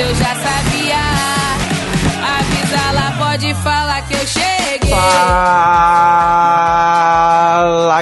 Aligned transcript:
eu 0.00 0.14
já 0.14 0.34
sabia. 0.34 0.96
Avisa 2.38 2.92
lá, 2.92 3.12
pode 3.18 3.54
falar 3.54 4.00
que 4.08 4.14
eu 4.14 4.26
cheguei. 4.26 4.90
Fala 4.90 5.20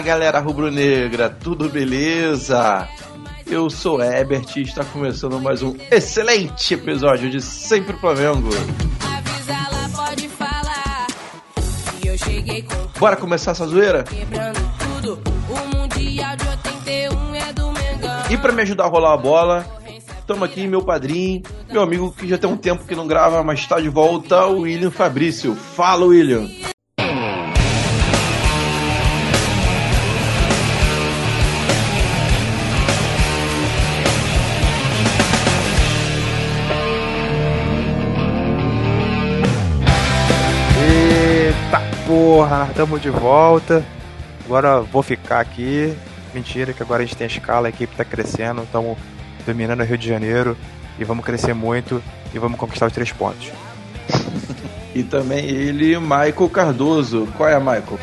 galera 0.01 0.39
rubro-negra, 0.39 1.29
tudo 1.29 1.69
beleza? 1.69 2.87
Eu 3.47 3.69
sou 3.69 4.01
Ebert 4.03 4.57
e 4.57 4.63
está 4.63 4.85
começando 4.85 5.41
mais 5.41 5.63
um 5.63 5.75
excelente 5.91 6.75
episódio 6.75 7.29
de 7.31 7.41
Sempre 7.41 7.97
Flamengo. 7.97 8.49
Avisa 9.01 9.55
lá, 9.73 9.89
pode 9.93 10.29
falar. 10.29 11.07
E 12.05 12.07
eu 12.07 12.17
cheguei 12.19 12.63
com 12.63 12.77
Bora 12.99 13.17
começar 13.17 13.51
essa 13.53 13.67
zoeira? 13.67 14.05
quebrando 14.05 14.61
tudo. 14.79 15.21
O 15.49 15.77
Mundial 15.77 16.37
de 16.37 16.47
81 16.47 17.35
é 17.35 17.53
do 17.53 17.73
Mengão. 17.73 18.23
E 18.31 18.37
para 18.37 18.53
me 18.53 18.63
ajudar 18.63 18.85
a 18.85 18.89
rolar 18.89 19.15
a 19.15 19.17
bola, 19.17 19.67
estamos 20.29 20.47
aqui, 20.47 20.67
meu 20.67 20.83
padrinho, 20.83 21.43
meu 21.73 21.81
amigo 21.81 22.13
que 22.13 22.29
já 22.29 22.37
tem 22.37 22.51
um 22.51 22.57
tempo 22.57 22.85
que 22.85 22.95
não 22.95 23.07
grava, 23.07 23.43
mas 23.43 23.61
está 23.61 23.81
de 23.81 23.89
volta, 23.89 24.45
o 24.45 24.61
William 24.61 24.91
Fabrício. 24.91 25.55
Fala, 25.55 26.05
William! 26.05 26.47
Porra, 42.07 42.71
tamo 42.75 42.99
de 42.99 43.11
volta. 43.11 43.85
Agora 44.45 44.81
vou 44.81 45.03
ficar 45.03 45.41
aqui. 45.41 45.95
Mentira, 46.35 46.73
que 46.73 46.83
agora 46.83 47.03
a 47.03 47.07
gente 47.07 47.17
tem 47.17 47.27
escala, 47.27 47.69
a 47.69 47.71
equipe 47.71 47.95
tá 47.95 48.05
crescendo, 48.05 48.63
estamos 48.63 48.97
dominando 49.49 49.81
o 49.81 49.85
Rio 49.85 49.97
de 49.97 50.07
Janeiro 50.07 50.55
e 50.99 51.05
vamos 51.05 51.25
crescer 51.25 51.55
muito 51.55 52.03
e 52.35 52.39
vamos 52.39 52.59
conquistar 52.59 52.87
os 52.87 52.93
três 52.93 53.11
pontos. 53.13 53.51
E 54.95 55.03
também 55.03 55.45
ele, 55.47 55.99
Michael 55.99 56.51
Cardoso. 56.51 57.27
Qual 57.37 57.49
é, 57.49 57.59
Michael? 57.59 57.99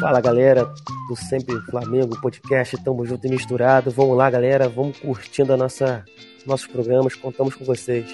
Fala 0.00 0.20
galera 0.22 0.64
do 1.08 1.16
Sempre 1.16 1.60
Flamengo 1.62 2.18
Podcast, 2.20 2.76
tamo 2.82 3.04
junto 3.04 3.26
e 3.26 3.30
misturado. 3.30 3.90
Vamos 3.90 4.16
lá, 4.16 4.30
galera, 4.30 4.68
vamos 4.68 4.96
curtindo 4.98 5.52
a 5.52 5.56
nossa, 5.56 6.04
nossos 6.46 6.66
programas, 6.66 7.14
contamos 7.14 7.54
com 7.54 7.64
vocês. 7.64 8.06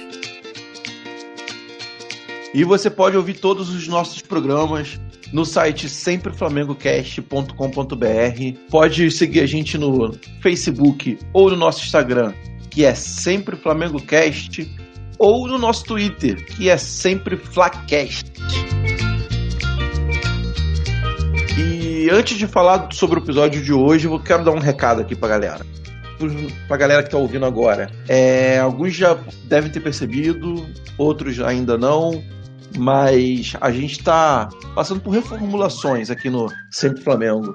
E 2.53 2.65
você 2.65 2.89
pode 2.89 3.17
ouvir 3.17 3.35
todos 3.35 3.69
os 3.69 3.87
nossos 3.87 4.23
programas 4.23 4.99
no 5.35 5.45
site 5.45 5.87
sempreflamengocast.com.br. 5.89 8.59
Pode 8.71 9.11
seguir 9.11 9.41
a 9.41 9.47
gente 9.47 9.77
no 9.77 10.17
Facebook 10.41 11.19
ou 11.33 11.51
no 11.51 11.57
nosso 11.57 11.85
Instagram, 11.85 12.33
que 12.71 12.85
é 12.85 12.95
Sempre 12.95 13.57
Flamengo 13.57 14.01
Cast, 14.01 14.73
ou 15.19 15.49
no 15.49 15.59
nosso 15.59 15.87
Twitter, 15.87 16.47
que 16.47 16.71
é 16.71 16.77
Sempre 16.77 17.37
Flacast. 17.37 18.33
E 21.59 22.09
antes 22.13 22.39
de 22.39 22.47
falar 22.47 22.87
sobre 22.93 23.19
o 23.19 23.23
episódio 23.23 23.61
de 23.61 23.73
hoje, 23.73 24.07
eu 24.07 24.21
quero 24.21 24.45
dar 24.45 24.53
um 24.53 24.61
recado 24.61 25.01
aqui 25.01 25.17
pra 25.17 25.31
galera. 25.31 25.67
Pra 26.69 26.77
galera 26.77 27.03
que 27.03 27.11
tá 27.11 27.19
ouvindo 27.19 27.45
agora. 27.45 27.91
É, 28.09 28.61
alguns 28.61 28.95
já 28.95 29.19
devem 29.47 29.69
ter 29.69 29.81
percebido, 29.81 30.65
outros 30.97 31.41
ainda 31.41 31.77
não 31.77 32.23
mas 32.77 33.55
a 33.61 33.71
gente 33.71 33.99
está 33.99 34.49
passando 34.75 35.01
por 35.01 35.11
reformulações 35.11 36.11
aqui 36.11 36.29
no 36.29 36.49
Sempre 36.71 37.03
Flamengo. 37.03 37.55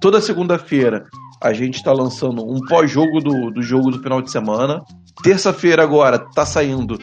Toda 0.00 0.20
segunda-feira 0.20 1.04
a 1.42 1.52
gente 1.52 1.76
está 1.76 1.92
lançando 1.92 2.44
um 2.44 2.60
pós-jogo 2.66 3.20
do, 3.20 3.50
do 3.50 3.62
jogo 3.62 3.90
do 3.90 4.02
final 4.02 4.22
de 4.22 4.30
semana. 4.30 4.82
Terça-feira 5.22 5.82
agora 5.82 6.18
tá 6.18 6.44
saindo 6.46 6.98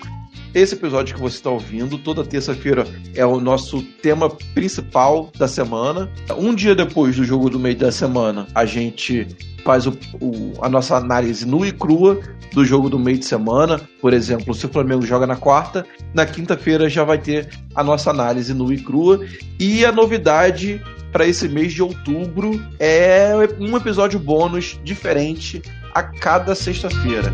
esse 0.54 0.76
episódio 0.76 1.16
que 1.16 1.22
você 1.22 1.38
está 1.38 1.50
ouvindo. 1.50 1.98
Toda 1.98 2.24
terça-feira 2.24 2.86
é 3.16 3.26
o 3.26 3.40
nosso 3.40 3.82
tema 4.02 4.30
principal 4.54 5.32
da 5.38 5.48
semana. 5.48 6.12
Um 6.38 6.54
dia 6.54 6.76
depois 6.76 7.16
do 7.16 7.24
jogo 7.24 7.50
do 7.50 7.60
meio 7.60 7.76
da 7.76 7.92
semana, 7.92 8.48
a 8.54 8.66
gente 8.66 9.28
faz 9.64 9.88
o, 9.88 9.98
o, 10.20 10.54
a 10.62 10.70
nossa 10.70 10.98
análise 10.98 11.46
nua 11.46 11.68
e 11.68 11.72
crua 11.72 12.20
do 12.52 12.64
jogo 12.66 12.90
do 12.90 13.00
meio 13.00 13.18
de 13.18 13.26
semana. 13.26 13.80
Por 14.02 14.14
exemplo, 14.14 14.54
se 14.54 14.66
o 14.66 14.70
Flamengo 14.70 15.06
joga 15.06 15.26
na 15.26 15.36
quarta, 15.36 15.86
na 16.14 16.26
quinta-feira 16.26 16.90
já 16.90 17.04
vai 17.04 17.18
ter 17.18 17.50
a 17.74 17.84
nossa 17.84 18.12
análise 18.12 18.54
nua 18.54 18.74
e 18.74 18.78
crua. 18.78 19.26
E 19.60 19.86
a 19.86 19.92
novidade 19.92 20.82
para 21.12 21.28
esse 21.28 21.48
mês 21.48 21.74
de 21.74 21.82
outubro 21.82 22.62
é 22.80 23.32
um 23.60 23.78
episódio 23.78 24.20
bônus 24.20 24.80
diferente 24.84 25.62
a 25.94 26.04
cada 26.04 26.56
sexta-feira. 26.56 27.32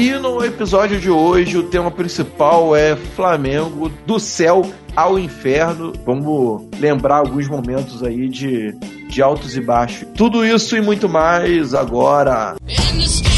E 0.00 0.12
no 0.12 0.42
episódio 0.42 0.98
de 0.98 1.10
hoje, 1.10 1.58
o 1.58 1.64
tema 1.64 1.90
principal 1.90 2.74
é 2.74 2.96
Flamengo 2.96 3.90
do 4.06 4.18
céu 4.18 4.62
ao 4.96 5.18
inferno. 5.18 5.92
Vamos 6.06 6.62
lembrar 6.78 7.18
alguns 7.18 7.46
momentos 7.46 8.02
aí 8.02 8.26
de, 8.26 8.72
de 9.10 9.20
altos 9.20 9.54
e 9.58 9.60
baixos. 9.60 10.08
Tudo 10.14 10.42
isso 10.42 10.74
e 10.74 10.80
muito 10.80 11.06
mais 11.06 11.74
agora. 11.74 12.56
And 12.66 13.29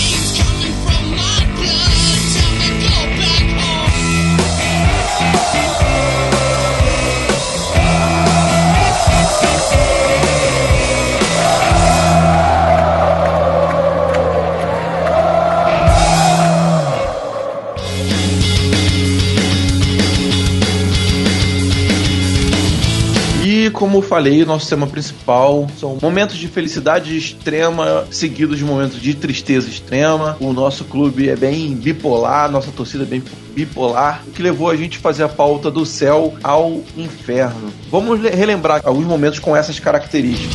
falei, 24.13 24.43
o 24.43 24.47
nosso 24.47 24.69
tema 24.69 24.87
principal 24.87 25.67
são 25.81 25.97
momentos 26.03 26.37
de 26.37 26.47
felicidade 26.47 27.17
extrema 27.17 28.07
seguidos 28.11 28.59
de 28.59 28.65
momentos 28.65 29.01
de 29.01 29.15
tristeza 29.15 29.71
extrema. 29.71 30.37
O 30.39 30.53
nosso 30.53 30.85
clube 30.85 31.31
é 31.31 31.35
bem 31.35 31.75
bipolar, 31.75 32.51
nossa 32.51 32.71
torcida 32.71 33.05
é 33.05 33.07
bem 33.07 33.23
bipolar, 33.55 34.23
o 34.27 34.31
que 34.31 34.43
levou 34.43 34.69
a 34.69 34.77
gente 34.77 34.99
a 34.99 35.01
fazer 35.01 35.23
a 35.23 35.31
pauta 35.31 35.71
do 35.71 35.87
céu 35.87 36.35
ao 36.43 36.83
inferno. 36.95 37.73
Vamos 37.91 38.21
le- 38.21 38.29
relembrar 38.29 38.83
alguns 38.85 39.07
momentos 39.07 39.39
com 39.39 39.57
essas 39.57 39.81
características. 39.81 40.55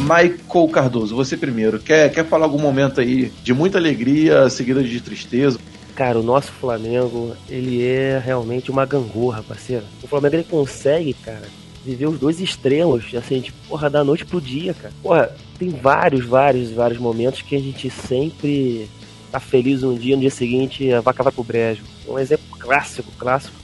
Michael 0.00 0.68
Cardoso, 0.72 1.14
você 1.14 1.36
primeiro. 1.36 1.78
Quer, 1.78 2.10
quer 2.10 2.24
falar 2.24 2.46
algum 2.46 2.58
momento 2.58 3.02
aí 3.02 3.30
de 3.44 3.52
muita 3.52 3.76
alegria 3.76 4.48
seguida 4.48 4.82
de 4.82 4.98
tristeza? 5.02 5.58
Cara, 5.94 6.18
o 6.18 6.22
nosso 6.22 6.52
Flamengo, 6.52 7.34
ele 7.50 7.84
é 7.84 8.18
realmente 8.24 8.70
uma 8.70 8.86
gangorra, 8.86 9.42
parceiro. 9.46 9.84
O 10.02 10.08
Flamengo, 10.08 10.36
ele 10.36 10.46
consegue, 10.48 11.12
cara, 11.12 11.42
viver 11.88 12.06
os 12.06 12.18
dois 12.18 12.38
extremos, 12.38 13.14
assim, 13.14 13.40
de 13.40 13.50
porra, 13.50 13.88
da 13.88 14.04
noite 14.04 14.24
pro 14.26 14.40
dia, 14.40 14.74
cara. 14.74 14.92
Porra, 15.02 15.34
tem 15.58 15.70
vários, 15.70 16.24
vários, 16.26 16.70
vários 16.70 16.98
momentos 17.00 17.40
que 17.40 17.56
a 17.56 17.58
gente 17.58 17.88
sempre 17.88 18.88
tá 19.32 19.40
feliz 19.40 19.82
um 19.82 19.94
dia, 19.94 20.14
no 20.14 20.20
dia 20.20 20.30
seguinte 20.30 20.92
a 20.92 21.00
vaca 21.00 21.22
vai 21.22 21.32
pro 21.32 21.42
brejo. 21.42 21.82
Um 22.06 22.18
exemplo 22.18 22.44
clássico, 22.58 23.10
clássico. 23.18 23.56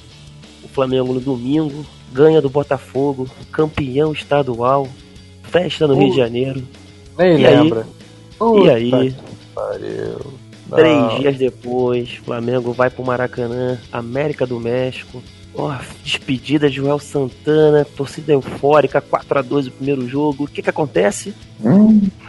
O 0.63 0.69
Flamengo 0.69 1.13
no 1.13 1.21
domingo 1.21 1.85
ganha 2.13 2.41
do 2.41 2.49
Botafogo, 2.49 3.29
campeão 3.53 4.13
estadual, 4.13 4.89
festa 5.43 5.87
no 5.87 5.95
Rio 5.95 6.11
de 6.11 6.17
Janeiro. 6.17 6.63
Nem 7.19 7.41
E 7.41 7.47
aí? 7.47 7.57
lembra. 7.57 7.87
E 8.65 8.71
aí. 8.71 9.15
Três 10.75 11.21
dias 11.21 11.37
depois, 11.37 12.15
Flamengo 12.25 12.73
vai 12.73 12.89
pro 12.89 13.05
Maracanã, 13.05 13.79
América 13.93 14.47
do 14.47 14.59
México. 14.59 15.23
Ó, 15.57 15.73
despedida 16.03 16.69
de 16.69 16.77
Joel 16.77 16.99
Santana, 16.99 17.85
torcida 17.97 18.33
eufórica, 18.33 19.01
4 19.01 19.39
a 19.39 19.43
2 19.43 19.69
o 19.69 19.71
primeiro 19.71 20.09
jogo. 20.09 20.45
O 20.45 20.49
que 20.49 20.63
que 20.63 20.71
acontece? 20.71 21.33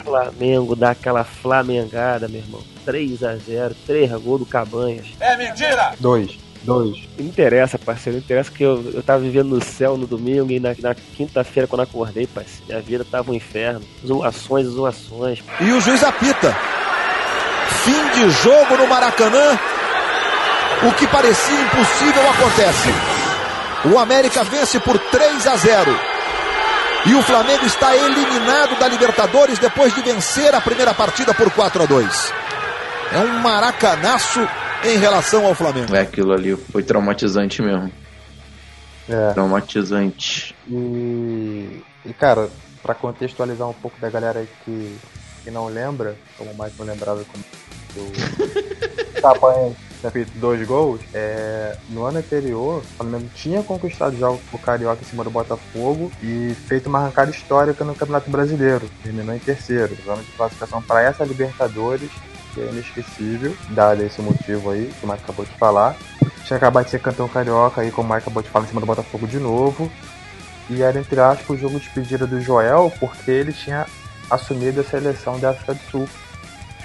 Flamengo 0.03 0.75
dá 0.75 0.91
aquela 0.91 1.23
flamengada, 1.23 2.27
meu 2.27 2.39
irmão. 2.39 2.61
3 2.85 3.23
a 3.23 3.35
0 3.35 3.75
3 3.87 4.11
gols 4.21 4.39
do 4.41 4.45
Cabanhas. 4.45 5.07
Dois. 5.99 6.37
Dois. 6.63 6.97
Não 7.17 7.25
interessa, 7.25 7.77
parceiro, 7.77 8.17
não 8.17 8.23
interessa 8.23 8.51
que 8.51 8.63
eu, 8.63 8.91
eu 8.93 9.03
tava 9.03 9.19
vivendo 9.19 9.49
no 9.49 9.63
céu 9.63 9.97
no 9.97 10.07
domingo 10.07 10.51
e 10.51 10.59
na, 10.59 10.75
na 10.79 10.95
quinta-feira, 10.95 11.67
quando 11.67 11.81
acordei, 11.81 12.25
parceiro, 12.25 12.65
minha 12.67 12.81
vida 12.81 13.05
tava 13.09 13.31
um 13.31 13.35
inferno. 13.35 13.81
Zoações, 14.05 14.67
zoações. 14.67 15.43
E 15.61 15.71
o 15.71 15.81
juiz 15.81 16.03
apita. 16.03 16.55
Fim 17.83 18.09
de 18.19 18.29
jogo 18.31 18.77
no 18.77 18.87
Maracanã. 18.87 19.59
O 20.87 20.91
que 20.93 21.07
parecia 21.07 21.61
impossível 21.61 22.29
acontece. 22.29 23.14
O 23.93 23.99
América 23.99 24.43
vence 24.43 24.79
por 24.79 24.97
3 24.97 25.47
a 25.47 25.55
0. 25.57 25.91
E 27.07 27.13
o 27.13 27.21
Flamengo 27.21 27.65
está 27.65 27.95
eliminado 27.95 28.79
da 28.79 28.87
Libertadores 28.87 29.59
depois 29.59 29.93
de 29.93 30.01
vencer 30.01 30.55
a 30.55 30.61
primeira 30.61 30.93
partida 30.93 31.35
por 31.35 31.51
4 31.51 31.83
a 31.83 31.85
2. 31.85 32.33
É 33.13 33.19
um 33.19 33.39
maracanaço 33.41 34.39
em 34.83 34.97
relação 34.97 35.45
ao 35.45 35.53
Flamengo. 35.53 35.95
É, 35.95 36.01
aquilo 36.01 36.33
ali 36.33 36.55
foi 36.55 36.81
traumatizante 36.81 37.61
mesmo. 37.61 37.91
É. 39.07 39.33
Traumatizante. 39.33 40.55
E, 40.67 41.83
e 42.03 42.13
cara, 42.13 42.49
pra 42.81 42.95
contextualizar 42.95 43.69
um 43.69 43.73
pouco 43.73 43.99
da 43.99 44.09
galera 44.09 44.39
aí 44.39 44.49
que, 44.63 44.97
que 45.43 45.51
não 45.51 45.67
lembra, 45.67 46.15
como 46.39 46.49
Mike 46.51 46.75
não 46.79 46.85
lembrava 46.87 47.23
como 47.25 47.43
o 47.97 48.11
Tapanha 49.21 49.75
tinha 49.99 50.11
feito 50.11 50.31
dois 50.37 50.65
gols, 50.67 51.01
é, 51.13 51.77
no 51.89 52.05
ano 52.05 52.19
anterior, 52.19 52.79
o 52.79 52.97
Flamengo 52.97 53.29
tinha 53.35 53.63
conquistado 53.63 54.17
já 54.17 54.29
o 54.29 54.39
Carioca 54.63 55.01
em 55.01 55.05
cima 55.05 55.23
do 55.23 55.29
Botafogo 55.29 56.11
e 56.21 56.55
feito 56.67 56.87
uma 56.87 56.99
arrancada 56.99 57.31
histórica 57.31 57.83
no 57.83 57.95
Campeonato 57.95 58.29
Brasileiro. 58.29 58.89
Terminou 59.03 59.35
em 59.35 59.39
terceiro, 59.39 59.95
zona 60.03 60.21
de 60.21 60.31
classificação 60.31 60.81
para 60.81 61.01
essa 61.01 61.23
Libertadores, 61.23 62.09
que 62.53 62.61
é 62.61 62.65
inesquecível, 62.65 63.55
dado 63.71 64.01
esse 64.03 64.21
motivo 64.21 64.71
aí, 64.71 64.91
que 64.99 65.05
o 65.05 65.09
Mike 65.09 65.23
acabou 65.23 65.45
de 65.45 65.51
falar. 65.57 65.95
Tinha 66.45 66.57
acabado 66.57 66.85
de 66.85 66.91
ser 66.91 66.99
campeão 66.99 67.27
carioca 67.27 67.81
aí, 67.81 67.91
como 67.91 68.09
o 68.09 68.13
Mike 68.13 68.23
acabou 68.23 68.43
de 68.43 68.49
falar, 68.49 68.65
em 68.65 68.69
cima 68.69 68.81
do 68.81 68.87
Botafogo 68.87 69.27
de 69.27 69.39
novo. 69.39 69.91
E 70.69 70.81
era, 70.81 70.99
entre 70.99 71.19
aspas, 71.19 71.49
o 71.49 71.57
jogo 71.57 71.79
de 71.79 71.85
despedida 71.85 72.25
do 72.25 72.39
Joel, 72.39 72.91
porque 72.99 73.29
ele 73.29 73.51
tinha 73.51 73.85
assumido 74.29 74.81
a 74.81 74.83
seleção 74.83 75.39
da 75.39 75.51
África 75.51 75.73
do 75.73 75.91
Sul. 75.91 76.09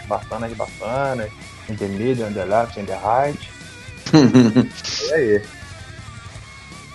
Os 0.01 0.07
Bafanas, 0.07 0.53
Bafanas, 0.53 1.31
in 1.71 1.77
the 1.77 1.87
middle, 1.89 2.29
in 2.29 2.35
the 2.35 2.45
left, 2.45 2.75
the 2.85 2.99
right. 2.99 3.39
E 5.09 5.13
aí? 5.13 5.43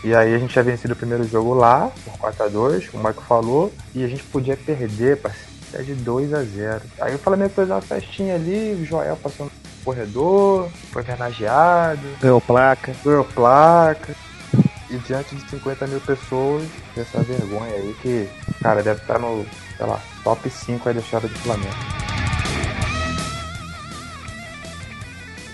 E 0.04 0.14
aí 0.16 0.36
a 0.36 0.38
gente 0.38 0.52
tinha 0.52 0.64
vencido 0.64 0.94
o 0.94 0.96
primeiro 0.96 1.28
jogo 1.28 1.54
lá, 1.54 1.92
por 2.04 2.32
4x2, 2.32 2.92
como 2.92 3.04
o 3.04 3.08
Michael 3.08 3.26
falou, 3.28 3.74
e 3.94 4.04
a 4.04 4.08
gente 4.08 4.22
podia 4.24 4.56
perder, 4.56 5.18
parceiro, 5.18 5.50
até 5.74 5.82
de 5.84 5.96
2x0. 5.96 6.82
Aí 7.02 7.16
o 7.16 7.20
Flamengo 7.20 7.50
fez 7.56 7.70
uma 7.70 7.82
festinha 7.82 8.36
ali, 8.36 8.78
o 8.80 8.86
Joel 8.86 9.18
passou 9.18 9.48
no 9.48 9.52
corredor, 9.84 10.70
foi 10.92 11.02
homenageado, 11.04 12.02
Ganhou 12.22 12.40
placa. 12.42 12.94
ganhou 13.04 13.24
placa. 13.26 14.16
E 14.92 14.98
diante 15.00 15.36
de 15.36 15.50
50 15.50 15.88
mil 15.88 16.00
pessoas, 16.02 16.64
essa 16.96 17.24
vergonha 17.24 17.74
aí 17.74 17.96
que, 18.04 18.30
cara, 18.62 18.84
deve 18.84 19.02
estar 19.02 19.18
no, 19.18 19.44
sei 19.76 19.86
lá, 19.88 20.00
top 20.24 20.48
5 20.48 20.88
aí 20.88 20.94
da 20.96 21.02
história 21.02 21.28
do 21.28 21.40
Flamengo. 21.40 22.05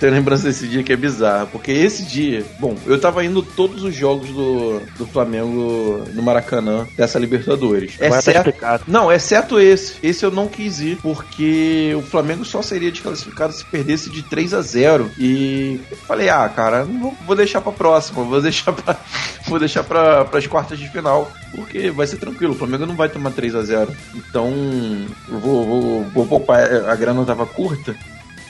Tenho 0.02 0.14
lembrança 0.14 0.46
desse 0.46 0.68
dia 0.68 0.82
que 0.82 0.92
é 0.92 0.96
bizarro, 0.96 1.46
porque 1.52 1.72
esse 1.72 2.02
dia, 2.02 2.44
bom, 2.60 2.76
eu 2.88 3.00
tava 3.00 3.24
indo 3.24 3.44
todos 3.44 3.84
os 3.84 3.94
jogos 3.96 4.30
do, 4.30 4.80
do 4.98 5.06
Flamengo 5.06 6.04
no 6.12 6.24
Maracanã 6.24 6.88
dessa 6.98 7.20
Libertadores. 7.20 7.94
Agora 7.98 8.14
tá 8.14 8.18
Exceto, 8.18 8.50
explicado. 8.50 8.84
não, 8.88 9.12
exceto 9.12 9.60
esse. 9.60 9.94
Esse 10.02 10.26
eu 10.26 10.32
não 10.32 10.48
quis 10.48 10.82
ir, 10.82 10.98
porque 11.04 11.94
o 11.96 12.02
Flamengo 12.02 12.44
só 12.44 12.64
seria 12.64 12.92
desclassificado 12.92 13.54
se 13.54 13.64
perdesse 13.64 14.10
de 14.10 14.24
3 14.24 14.56
a 14.56 14.62
0 14.64 15.12
E 15.20 15.80
falei, 16.08 16.30
ah, 16.30 16.50
cara, 16.50 16.84
não 16.84 17.00
vou, 17.00 17.18
vou 17.28 17.36
deixar 17.36 17.62
pra 17.62 17.72
próxima, 17.72 18.24
vou 18.24 18.42
deixar 18.42 18.74
pra, 18.74 18.98
vou 19.46 19.60
deixar 19.60 19.84
pra, 19.84 20.26
pras 20.26 20.48
quartas 20.48 20.80
de 20.80 20.90
final, 20.90 21.32
porque 21.56 21.92
vai 21.92 22.08
ser 22.08 22.18
tranquilo, 22.18 22.54
o 22.54 22.58
Flamengo 22.58 22.88
não 22.88 22.96
vai 22.96 23.08
tomar 23.08 23.30
3 23.34 23.54
a 23.54 23.62
0 23.62 23.92
Então, 24.16 24.52
eu 25.30 25.40
vou, 25.40 25.64
vou, 25.64 26.04
vou 26.06 26.26
poupar, 26.26 26.90
a 26.90 26.96
grana 26.96 27.24
tava 27.24 27.46
curta. 27.46 27.96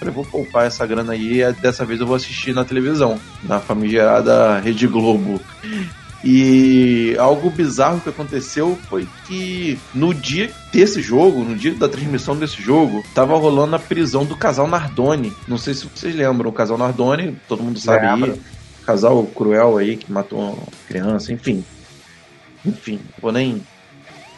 Falei, 0.02 0.16
vou 0.16 0.26
poupar 0.26 0.66
essa 0.66 0.84
grana 0.84 1.14
aí 1.14 1.44
e 1.44 1.54
dessa 1.54 1.86
vez 1.86 2.00
eu 2.00 2.08
vou 2.08 2.16
assistir 2.16 2.56
na 2.56 2.66
televisão, 2.66 3.20
na 3.44 3.60
famigerada 3.60 4.58
Rede 4.58 4.88
Globo. 4.88 5.40
E 6.24 7.16
algo 7.20 7.52
bizarro 7.52 8.02
que 8.02 8.10
aconteceu 8.10 8.80
foi 8.90 9.08
que 9.28 9.78
no 9.94 10.12
dia 10.12 10.50
desse 10.74 11.04
jogo, 11.04 11.44
no 11.44 11.56
dia 11.56 11.76
da 11.76 11.88
transmissão 11.88 12.36
desse 12.36 12.60
jogo, 12.60 13.06
tava 13.14 13.38
rolando 13.38 13.76
a 13.76 13.80
prisão 13.80 14.26
do 14.26 14.36
casal 14.36 14.68
Nardoni. 14.68 15.32
Não 15.48 15.60
sei 15.60 15.76
se 15.76 15.86
vocês 15.86 16.16
lembram, 16.16 16.50
o 16.50 16.54
casal 16.54 16.80
Nardoni, 16.80 17.38
todo 17.48 17.62
mundo 17.62 17.80
sabe 17.80 18.08
Lembro. 18.08 18.32
aí, 18.32 18.42
casal 18.84 19.24
cruel 19.28 19.78
aí 19.78 19.98
que 19.98 20.12
matou 20.12 20.40
uma 20.40 20.58
criança, 20.88 21.32
enfim. 21.32 21.64
Enfim, 22.66 23.00
vou 23.22 23.32
nem, 23.32 23.62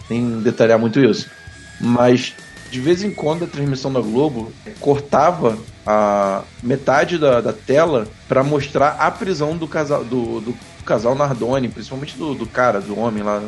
nem 0.09 0.41
detalhar 0.41 0.77
muito 0.77 0.99
isso. 0.99 1.31
Mas 1.79 2.33
de 2.73 2.79
vez 2.79 3.03
em 3.03 3.11
quando 3.11 3.43
a 3.45 3.47
transmissão 3.47 3.93
da 3.93 4.01
Globo 4.01 4.51
cortava 4.79 5.55
a 5.85 6.41
metade 6.63 7.19
da, 7.19 7.39
da 7.39 7.53
tela 7.53 8.07
para 8.27 8.43
mostrar 8.43 8.95
a 8.99 9.11
prisão 9.11 9.55
do 9.55 9.67
casal 9.67 10.03
do, 10.03 10.41
do 10.41 10.55
casal 10.83 11.13
Nardoni, 11.13 11.69
principalmente 11.69 12.17
do, 12.17 12.33
do 12.33 12.47
cara, 12.47 12.81
do 12.81 12.97
homem 12.97 13.21
lá. 13.21 13.39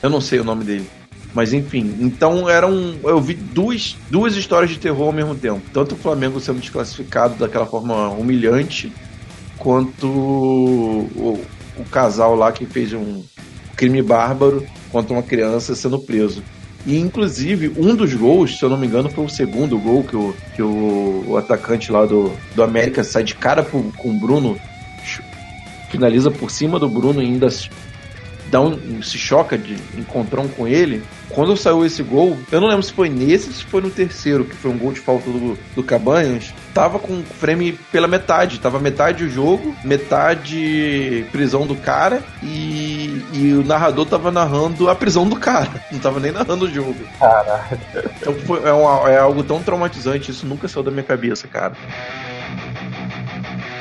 eu- 0.00 0.08
não 0.08 0.20
sei 0.20 0.38
o 0.38 0.44
nome 0.44 0.62
dele. 0.62 0.88
Mas 1.34 1.52
enfim, 1.52 1.96
então 1.98 2.48
eram. 2.48 2.94
Eu 3.02 3.20
vi 3.20 3.34
duas, 3.34 3.96
duas 4.08 4.36
histórias 4.36 4.70
de 4.70 4.78
terror 4.78 5.08
ao 5.08 5.12
mesmo 5.12 5.34
tempo. 5.34 5.62
Tanto 5.72 5.96
o 5.96 5.98
Flamengo 5.98 6.38
sendo 6.38 6.60
desclassificado 6.60 7.34
daquela 7.34 7.66
forma 7.66 8.08
humilhante, 8.10 8.92
quanto 9.58 10.06
o, 10.06 11.44
o 11.76 11.84
casal 11.90 12.36
lá 12.36 12.52
que 12.52 12.66
fez 12.66 12.92
um 12.92 13.24
crime 13.74 14.00
bárbaro 14.00 14.64
contra 14.92 15.12
uma 15.12 15.24
criança 15.24 15.74
sendo 15.74 15.98
preso. 15.98 16.40
E 16.86 16.98
inclusive, 16.98 17.72
um 17.76 17.94
dos 17.94 18.14
gols, 18.14 18.58
se 18.58 18.64
eu 18.64 18.70
não 18.70 18.78
me 18.78 18.86
engano, 18.86 19.10
foi 19.10 19.24
o 19.24 19.28
segundo 19.28 19.78
gol 19.78 20.02
que 20.02 20.16
o, 20.16 20.34
que 20.56 20.62
o, 20.62 21.24
o 21.28 21.36
atacante 21.36 21.92
lá 21.92 22.06
do, 22.06 22.32
do 22.54 22.62
América 22.62 23.04
sai 23.04 23.22
de 23.22 23.34
cara 23.34 23.62
pro- 23.62 23.92
com 23.96 24.10
o 24.10 24.18
Bruno, 24.18 24.58
finaliza 25.90 26.30
por 26.30 26.50
cima 26.50 26.78
do 26.78 26.88
Bruno 26.88 27.22
e 27.22 27.26
ainda 27.26 27.48
dá 28.50 28.60
um, 28.60 29.02
se 29.02 29.18
choca 29.18 29.56
de 29.58 29.76
encontrar 29.96 30.40
um 30.40 30.48
com 30.48 30.66
ele. 30.66 31.02
Quando 31.28 31.56
saiu 31.56 31.84
esse 31.86 32.02
gol, 32.02 32.36
eu 32.50 32.60
não 32.60 32.66
lembro 32.66 32.82
se 32.82 32.92
foi 32.92 33.08
nesse 33.08 33.52
se 33.52 33.64
foi 33.64 33.80
no 33.80 33.90
terceiro, 33.90 34.44
que 34.44 34.56
foi 34.56 34.70
um 34.70 34.78
gol 34.78 34.92
de 34.92 34.98
falta 34.98 35.30
do, 35.30 35.56
do 35.76 35.82
Cabanhas, 35.84 36.52
tava 36.74 36.98
com 36.98 37.20
o 37.20 37.22
frame 37.22 37.78
pela 37.92 38.08
metade. 38.08 38.58
Tava 38.58 38.80
metade 38.80 39.22
o 39.22 39.28
jogo, 39.30 39.72
metade 39.84 41.24
prisão 41.30 41.66
do 41.66 41.76
cara 41.76 42.20
e, 42.42 42.46
e 43.32 43.52
o 43.54 43.64
narrador 43.64 44.06
tava 44.06 44.30
narrando 44.30 44.88
a 44.88 44.94
prisão 44.94 45.28
do 45.28 45.36
cara. 45.36 45.70
Não 45.90 45.98
tava 45.98 46.20
nem 46.20 46.32
narrando 46.32 46.64
o 46.66 46.70
jogo. 46.70 46.96
Caralho. 47.18 47.78
Então 48.20 48.34
foi, 48.46 48.62
é, 48.64 48.72
uma- 48.72 49.10
é 49.10 49.18
algo 49.18 49.42
tão 49.42 49.62
traumatizante, 49.62 50.30
isso 50.30 50.46
nunca 50.46 50.68
saiu 50.68 50.82
da 50.82 50.90
minha 50.90 51.02
cabeça, 51.04 51.46
cara. 51.48 51.74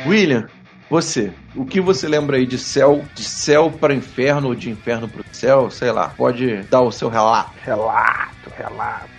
William, 0.05 0.47
você, 0.89 1.31
o 1.55 1.65
que 1.65 1.79
você 1.81 2.07
lembra 2.07 2.37
aí 2.37 2.45
de 2.45 2.57
céu, 2.57 3.03
de 3.13 3.23
céu 3.23 3.69
para 3.71 3.93
inferno 3.93 4.47
ou 4.49 4.55
de 4.55 4.69
inferno 4.69 5.07
para 5.07 5.23
céu, 5.31 5.69
sei 5.69 5.91
lá, 5.91 6.09
pode 6.09 6.63
dar 6.63 6.81
o 6.81 6.91
seu 6.91 7.09
relato. 7.09 7.51
Relato, 7.63 8.51
relato. 8.57 9.18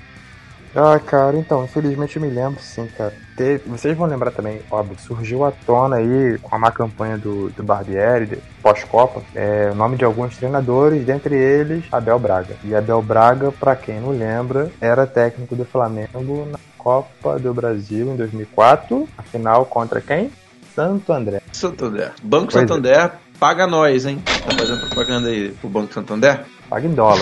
Ah, 0.74 0.98
cara, 1.00 1.36
então, 1.36 1.64
infelizmente 1.64 2.16
eu 2.16 2.22
me 2.22 2.28
lembro, 2.28 2.60
sim, 2.62 2.86
cara. 2.96 3.12
Teve- 3.36 3.62
vocês 3.66 3.96
vão 3.96 4.06
lembrar 4.06 4.30
também, 4.30 4.60
óbvio, 4.70 4.96
surgiu 5.00 5.44
à 5.44 5.50
tona 5.50 5.96
aí 5.96 6.38
com 6.40 6.54
a 6.54 6.58
má 6.58 6.70
campanha 6.70 7.18
do, 7.18 7.50
do 7.50 7.62
Barbieri, 7.62 8.38
pós-Copa, 8.62 9.20
é, 9.34 9.70
o 9.72 9.74
nome 9.74 9.96
de 9.96 10.04
alguns 10.04 10.36
treinadores, 10.36 11.04
dentre 11.04 11.34
eles 11.34 11.84
Abel 11.90 12.18
Braga. 12.20 12.54
E 12.62 12.74
Abel 12.74 13.02
Braga, 13.02 13.50
pra 13.50 13.74
quem 13.74 13.98
não 14.00 14.10
lembra, 14.10 14.70
era 14.80 15.06
técnico 15.06 15.56
do 15.56 15.64
Flamengo 15.64 16.46
na 16.50 16.58
Copa 16.78 17.38
do 17.38 17.52
Brasil 17.52 18.12
em 18.12 18.16
2004, 18.16 19.08
a 19.18 19.22
final 19.22 19.64
contra 19.66 20.00
quem? 20.00 20.30
Santo 20.74 21.12
André. 21.12 21.42
Santander. 21.52 22.12
Banco 22.22 22.52
Pois 22.52 22.62
é. 22.64 22.66
Santander, 22.68 23.12
paga 23.40 23.66
nós, 23.66 24.06
hein? 24.06 24.22
Tá 24.24 24.54
fazendo 24.56 24.80
propaganda 24.86 25.28
aí 25.28 25.50
pro 25.50 25.68
Banco 25.68 25.92
Santander? 25.92 26.44
paga 26.68 26.86
em 26.86 26.92
dólar. 26.94 27.18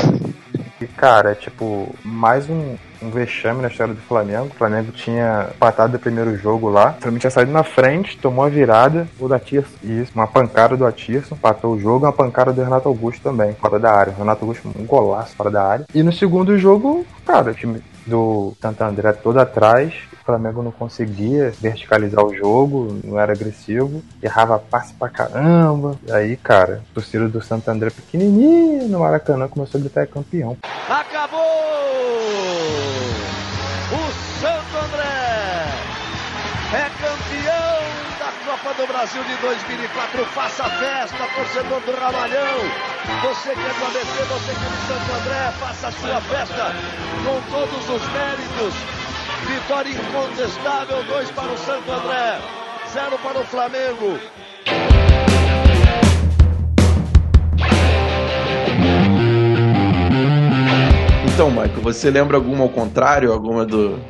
E, 0.80 0.86
cara, 0.86 1.32
é 1.32 1.34
tipo, 1.34 1.92
mais 2.04 2.48
um, 2.48 2.76
um 3.02 3.10
vexame 3.10 3.60
na 3.60 3.68
história 3.68 3.94
do 3.94 4.00
Flamengo. 4.00 4.46
O 4.46 4.54
Flamengo 4.54 4.92
tinha 4.92 5.48
empatado 5.54 5.96
o 5.96 6.00
primeiro 6.00 6.36
jogo 6.36 6.68
lá. 6.68 6.94
O 6.98 7.02
Flamengo 7.02 7.20
tinha 7.20 7.30
saído 7.30 7.50
na 7.50 7.64
frente, 7.64 8.16
tomou 8.16 8.44
a 8.44 8.48
virada. 8.48 9.08
O 9.18 9.28
da 9.28 9.40
Tirso, 9.40 9.72
isso, 9.82 10.12
uma 10.14 10.28
pancada 10.28 10.76
do 10.76 10.86
Atirson, 10.86 11.34
empatou 11.34 11.74
o 11.74 11.80
jogo. 11.80 12.06
Uma 12.06 12.12
pancada 12.12 12.52
do 12.52 12.62
Renato 12.62 12.88
Augusto 12.88 13.22
também, 13.22 13.54
fora 13.54 13.78
da 13.78 13.92
área. 13.92 14.12
O 14.12 14.18
Renato 14.18 14.44
Augusto, 14.44 14.70
um 14.78 14.84
golaço 14.84 15.34
fora 15.34 15.50
da 15.50 15.64
área. 15.64 15.86
E 15.92 16.02
no 16.02 16.12
segundo 16.12 16.56
jogo, 16.56 17.04
cara, 17.26 17.50
o 17.50 17.54
time 17.54 17.82
do 18.08 18.54
Santander 18.60 19.14
todo 19.16 19.38
atrás. 19.38 19.94
O 20.12 20.24
Flamengo 20.24 20.62
não 20.62 20.72
conseguia 20.72 21.52
verticalizar 21.60 22.24
o 22.24 22.34
jogo, 22.34 22.98
não 23.04 23.18
era 23.18 23.32
agressivo, 23.32 24.02
errava 24.22 24.58
passe 24.58 24.92
pra 24.94 25.08
caramba. 25.08 25.96
E 26.06 26.12
aí, 26.12 26.36
cara, 26.36 26.82
o 26.90 26.94
torcedor 26.94 27.28
do 27.28 27.40
Santander 27.40 27.92
pequenininho 27.92 28.88
no 28.88 29.00
Maracanã 29.00 29.48
começou 29.48 29.78
a 29.78 29.82
gritar 29.82 30.02
é 30.02 30.06
campeão. 30.06 30.56
Acabou! 30.88 31.38
O 33.90 34.40
Santo 34.40 34.84
André 34.84 35.04
é 36.74 36.90
campeão 37.00 37.47
Copa 38.58 38.74
do 38.74 38.86
Brasil 38.88 39.22
de 39.22 39.36
2004. 39.36 40.24
Faça 40.26 40.64
festa, 40.64 41.16
torcedor 41.34 41.80
do 41.80 41.92
Ramalhão. 41.92 42.58
Você 43.22 43.54
que 43.54 43.60
é 43.60 43.72
do 43.72 43.84
ABC, 43.84 44.24
você 44.24 44.52
que 44.52 44.64
é 44.64 44.68
do 44.68 44.76
Santo 44.88 45.20
André, 45.20 45.52
faça 45.60 45.88
a 45.88 45.92
sua 45.92 46.20
festa 46.22 46.74
com 47.24 47.40
todos 47.52 47.88
os 47.88 48.08
méritos. 48.12 48.74
Vitória 49.46 49.90
incontestável, 49.90 51.04
dois 51.04 51.30
para 51.30 51.52
o 51.52 51.58
Santo 51.58 51.90
André, 51.90 52.40
zero 52.92 53.18
para 53.18 53.38
o 53.38 53.44
Flamengo. 53.44 54.18
Então, 61.32 61.50
Michael, 61.50 61.80
você 61.80 62.10
lembra 62.10 62.36
alguma 62.36 62.64
ao 62.64 62.70
contrário, 62.70 63.32
alguma 63.32 63.64
do, 63.64 64.00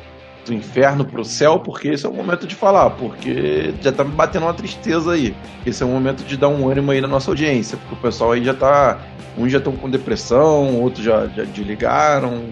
do 0.49 0.53
inferno 0.53 1.05
pro 1.05 1.23
céu, 1.23 1.59
porque 1.59 1.89
esse 1.89 2.05
é 2.05 2.09
o 2.09 2.13
momento 2.13 2.45
de 2.47 2.55
falar, 2.55 2.89
porque 2.91 3.73
já 3.81 3.91
tá 3.91 4.03
me 4.03 4.11
batendo 4.11 4.45
uma 4.45 4.53
tristeza 4.53 5.13
aí. 5.13 5.35
Esse 5.65 5.83
é 5.83 5.85
o 5.85 5.89
momento 5.89 6.23
de 6.23 6.35
dar 6.35 6.49
um 6.49 6.69
ânimo 6.69 6.91
aí 6.91 6.99
na 6.99 7.07
nossa 7.07 7.31
audiência, 7.31 7.77
porque 7.77 7.93
o 7.93 7.97
pessoal 7.97 8.33
aí 8.33 8.43
já 8.43 8.53
tá. 8.53 8.99
Uns 9.37 9.51
já 9.51 9.59
estão 9.59 9.73
com 9.73 9.89
depressão, 9.89 10.81
outros 10.81 11.05
já, 11.05 11.27
já 11.27 11.43
desligaram 11.43 12.45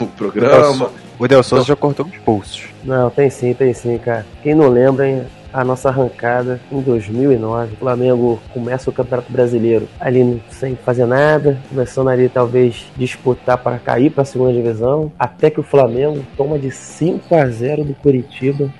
o 0.00 0.06
programa. 0.06 0.90
O 1.18 1.28
Del 1.28 1.42
Souza 1.42 1.66
já 1.66 1.76
cortou 1.76 2.06
os 2.06 2.16
pulsos. 2.18 2.64
Não, 2.82 3.10
tem 3.10 3.28
sim, 3.28 3.52
tem 3.52 3.72
sim, 3.74 3.98
cara. 3.98 4.26
Quem 4.42 4.54
não 4.54 4.68
lembra, 4.68 5.08
hein? 5.08 5.26
A 5.52 5.64
nossa 5.64 5.88
arrancada 5.88 6.60
em 6.70 6.80
2009, 6.80 7.74
o 7.74 7.76
Flamengo 7.76 8.40
começa 8.54 8.88
o 8.88 8.92
Campeonato 8.92 9.32
Brasileiro 9.32 9.88
ali 9.98 10.40
sem 10.48 10.76
fazer 10.76 11.06
nada, 11.06 11.58
começando 11.68 12.08
ali 12.08 12.28
talvez 12.28 12.86
disputar 12.96 13.58
para 13.58 13.80
cair 13.80 14.10
para 14.10 14.22
a 14.22 14.24
segunda 14.24 14.52
divisão, 14.52 15.10
até 15.18 15.50
que 15.50 15.58
o 15.58 15.64
Flamengo 15.64 16.24
toma 16.36 16.56
de 16.56 16.70
5 16.70 17.34
a 17.34 17.46
0 17.46 17.82
do 17.82 17.94
Curitiba 17.94 18.72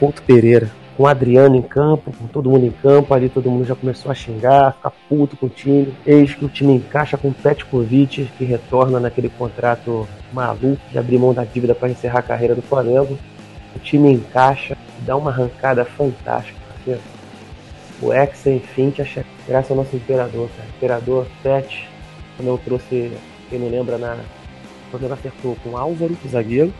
contra 0.00 0.22
o 0.22 0.24
Pereira. 0.24 0.70
Com 0.96 1.02
o 1.02 1.06
Adriano 1.06 1.56
em 1.56 1.62
campo, 1.62 2.10
com 2.16 2.26
todo 2.28 2.48
mundo 2.48 2.64
em 2.64 2.70
campo, 2.70 3.12
ali 3.12 3.28
todo 3.28 3.50
mundo 3.50 3.66
já 3.66 3.74
começou 3.74 4.10
a 4.10 4.14
xingar, 4.14 4.68
a 4.68 4.72
ficar 4.72 4.92
puto 5.08 5.36
com 5.36 5.46
o 5.46 5.50
time. 5.50 5.92
Eis 6.06 6.34
que 6.34 6.44
o 6.44 6.48
time 6.48 6.72
encaixa 6.74 7.18
com 7.18 7.28
o 7.28 7.34
Petkovic, 7.34 8.30
que 8.38 8.44
retorna 8.44 8.98
naquele 8.98 9.28
contrato 9.28 10.08
maluco 10.32 10.80
de 10.90 10.98
abrir 10.98 11.18
mão 11.18 11.34
da 11.34 11.44
dívida 11.44 11.74
para 11.74 11.90
encerrar 11.90 12.20
a 12.20 12.22
carreira 12.22 12.54
do 12.54 12.62
Flamengo. 12.62 13.18
O 13.74 13.78
time 13.80 14.12
encaixa, 14.12 14.78
dá 15.00 15.16
uma 15.16 15.30
arrancada 15.30 15.84
fantástica. 15.84 16.58
parceiro. 16.68 17.00
O 18.00 18.12
ex, 18.12 18.46
enfim, 18.46 18.90
te 18.90 19.02
acha... 19.02 19.24
graças 19.46 19.70
ao 19.70 19.76
nosso 19.76 19.96
imperador, 19.96 20.48
cara. 20.56 20.68
Imperador 20.76 21.26
Pet, 21.42 21.88
quando 22.36 22.48
eu 22.48 22.58
trouxe, 22.58 23.12
quem 23.48 23.58
não 23.58 23.68
lembra, 23.68 23.98
na. 23.98 24.18
Quando 24.90 25.04
ele 25.04 25.12
acertou 25.12 25.56
com 25.62 25.76
Álvaro, 25.76 26.16
o 26.24 26.28
zagueiro, 26.28 26.72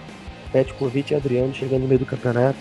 Petkovic 0.52 1.12
e 1.12 1.16
Adriano 1.16 1.52
chegando 1.54 1.82
no 1.82 1.88
meio 1.88 1.98
do 1.98 2.06
campeonato. 2.06 2.58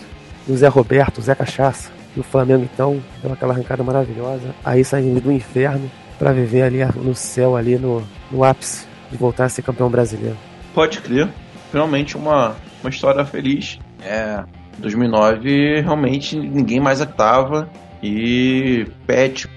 E 0.48 0.52
o 0.52 0.56
Zé 0.56 0.68
Roberto, 0.68 1.18
o 1.18 1.22
Zé 1.22 1.34
Cachaça. 1.34 1.90
E 2.16 2.20
o 2.20 2.22
Flamengo, 2.22 2.64
então, 2.64 3.02
deu 3.22 3.32
aquela 3.32 3.52
arrancada 3.52 3.82
maravilhosa. 3.82 4.54
Aí 4.64 4.84
saindo 4.84 5.20
do 5.20 5.32
inferno 5.32 5.90
para 6.18 6.32
viver 6.32 6.62
ali 6.62 6.84
no 6.96 7.14
céu, 7.14 7.56
ali 7.56 7.76
no, 7.76 8.02
no 8.30 8.44
ápice 8.44 8.86
de 9.10 9.16
voltar 9.16 9.44
a 9.44 9.48
ser 9.48 9.62
campeão 9.62 9.88
brasileiro. 9.88 10.36
Pode 10.74 11.00
crer. 11.00 11.28
Finalmente 11.70 12.16
uma, 12.16 12.56
uma 12.82 12.90
história 12.90 13.24
feliz. 13.24 13.78
É. 14.02 14.44
2009 14.78 15.80
realmente 15.80 16.36
ninguém 16.36 16.80
mais 16.80 17.00
actava 17.00 17.68
e 18.02 18.86
Pet, 19.06 19.48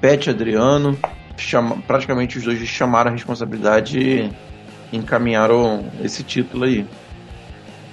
Pet 0.00 0.26
e 0.26 0.30
Adriano, 0.30 0.98
chama, 1.36 1.78
praticamente 1.86 2.38
os 2.38 2.44
dois 2.44 2.58
chamaram 2.66 3.10
a 3.10 3.14
responsabilidade 3.14 3.98
e 3.98 4.30
encaminharam 4.92 5.86
esse 6.02 6.22
título 6.22 6.64
aí. 6.64 6.84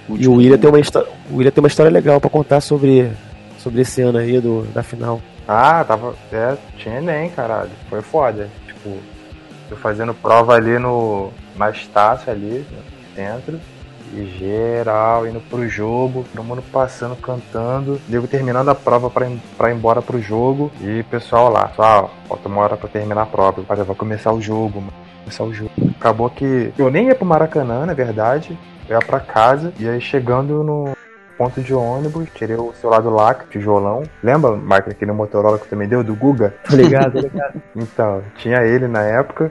E 0.08 0.28
o 0.28 0.34
William 0.34 0.58
tem 0.58 0.70
uma, 0.70 0.78
o 1.30 1.36
William 1.36 1.50
tem 1.50 1.62
uma 1.62 1.68
história 1.68 1.90
legal 1.90 2.20
pra 2.20 2.30
contar 2.30 2.60
sobre, 2.60 3.10
sobre 3.58 3.80
esse 3.80 4.02
ano 4.02 4.18
aí 4.18 4.40
do, 4.40 4.62
da 4.72 4.82
final. 4.82 5.20
Ah, 5.48 5.84
tava. 5.84 6.14
É, 6.32 6.56
tinha 6.76 6.98
Enem, 6.98 7.30
caralho. 7.30 7.70
Foi 7.88 8.02
foda. 8.02 8.48
Tipo, 8.66 8.98
eu 9.70 9.76
fazendo 9.76 10.14
prova 10.14 10.54
ali 10.54 10.78
no. 10.78 11.30
Na 11.56 11.70
Estácio 11.70 12.30
ali, 12.30 12.64
no 12.70 13.14
centro. 13.14 13.60
E 14.14 14.24
geral, 14.38 15.26
indo 15.26 15.40
pro 15.40 15.68
jogo, 15.68 16.24
todo 16.34 16.44
mundo 16.44 16.62
passando, 16.72 17.16
cantando. 17.16 18.00
Devo 18.08 18.26
terminando 18.26 18.68
a 18.70 18.74
prova 18.74 19.10
pra, 19.10 19.28
ir- 19.28 19.40
pra 19.58 19.70
ir 19.70 19.74
embora 19.76 20.00
pro 20.00 20.20
jogo. 20.20 20.70
E 20.80 21.02
pessoal 21.04 21.50
lá, 21.50 21.70
só, 21.76 22.04
ó, 22.04 22.28
falta 22.28 22.48
uma 22.48 22.60
hora 22.62 22.76
pra 22.76 22.88
terminar 22.88 23.22
a 23.22 23.26
prova. 23.26 23.62
Olha, 23.68 23.84
vai 23.84 23.96
começar 23.96 24.32
o 24.32 24.40
jogo, 24.40 24.80
mano. 24.80 24.92
Começar 25.20 25.44
o 25.44 25.52
jogo. 25.52 25.70
Acabou 25.98 26.30
que. 26.30 26.72
Eu 26.78 26.90
nem 26.90 27.08
ia 27.08 27.14
pro 27.14 27.26
Maracanã, 27.26 27.84
na 27.84 27.94
verdade. 27.94 28.56
Eu 28.88 28.98
ia 28.98 29.04
pra 29.06 29.20
casa. 29.20 29.72
E 29.78 29.88
aí 29.88 30.00
chegando 30.00 30.62
no, 30.62 30.96
ponto 31.36 31.60
de 31.60 31.74
ônibus, 31.74 32.28
tirei 32.34 32.56
o 32.56 32.72
celular 32.74 33.02
do 33.02 33.10
LAC, 33.10 33.48
tijolão. 33.50 34.02
Lembra, 34.22 34.52
Michael, 34.56 34.90
aquele 34.92 35.12
Motorola 35.12 35.58
que 35.58 35.68
tu 35.68 35.76
me 35.76 35.86
deu, 35.86 36.02
do 36.04 36.14
Guga? 36.14 36.54
Tá 36.68 36.74
ligado, 36.76 37.12
tá 37.14 37.20
ligado? 37.20 37.62
Então, 37.76 38.22
tinha 38.36 38.62
ele 38.62 38.86
na 38.86 39.02
época. 39.02 39.50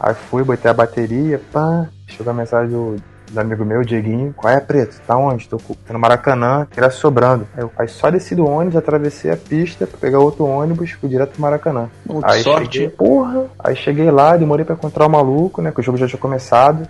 Aí 0.00 0.14
fui, 0.14 0.42
botei 0.42 0.70
a 0.70 0.74
bateria, 0.74 1.40
pá. 1.52 1.86
Chegou 2.08 2.30
a 2.32 2.34
mensagem 2.34 2.70
do, 2.70 2.96
do 3.30 3.40
amigo 3.40 3.64
meu, 3.64 3.82
Dieguinho. 3.82 4.32
Qual 4.36 4.52
é, 4.52 4.60
Preto? 4.60 5.00
Tá 5.06 5.16
onde? 5.16 5.48
Tô 5.48 5.58
tô 5.58 5.92
no 5.92 5.98
Maracanã, 5.98 6.66
era 6.76 6.90
sobrando. 6.90 7.46
Aí, 7.54 7.62
eu, 7.62 7.72
aí 7.76 7.88
só 7.88 8.10
desci 8.10 8.34
do 8.34 8.46
ônibus, 8.46 8.76
atravessei 8.76 9.30
a 9.30 9.36
pista 9.36 9.86
pra 9.86 9.98
pegar 9.98 10.18
outro 10.18 10.44
ônibus, 10.44 10.92
fui 10.92 11.08
direto 11.08 11.32
pro 11.32 11.42
Maracanã. 11.42 11.88
Que 12.06 12.12
Aí 12.24 12.42
sorte. 12.42 12.78
cheguei, 12.78 12.88
porra. 12.88 13.46
Aí 13.58 13.76
cheguei 13.76 14.10
lá, 14.10 14.36
demorei 14.36 14.64
pra 14.64 14.74
encontrar 14.74 15.06
o 15.06 15.10
maluco, 15.10 15.60
né? 15.60 15.70
Que 15.70 15.80
o 15.80 15.82
jogo 15.82 15.98
já 15.98 16.06
tinha 16.06 16.20
começado. 16.20 16.88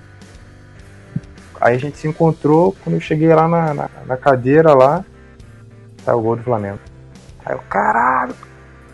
Aí 1.61 1.75
a 1.75 1.79
gente 1.79 1.97
se 1.97 2.07
encontrou, 2.07 2.77
quando 2.85 2.97
eu 2.97 3.01
cheguei 3.01 3.35
lá 3.35 3.49
na, 3.49 3.75
na, 3.75 3.91
na 4.07 4.17
cadeira 4.17 4.75
lá, 4.75 5.05
saiu 6.05 6.19
o 6.19 6.23
gol 6.23 6.37
do 6.37 6.43
Flamengo. 6.43 6.79
Aí 7.45 7.55
eu, 7.55 7.61
caralho, 7.69 8.35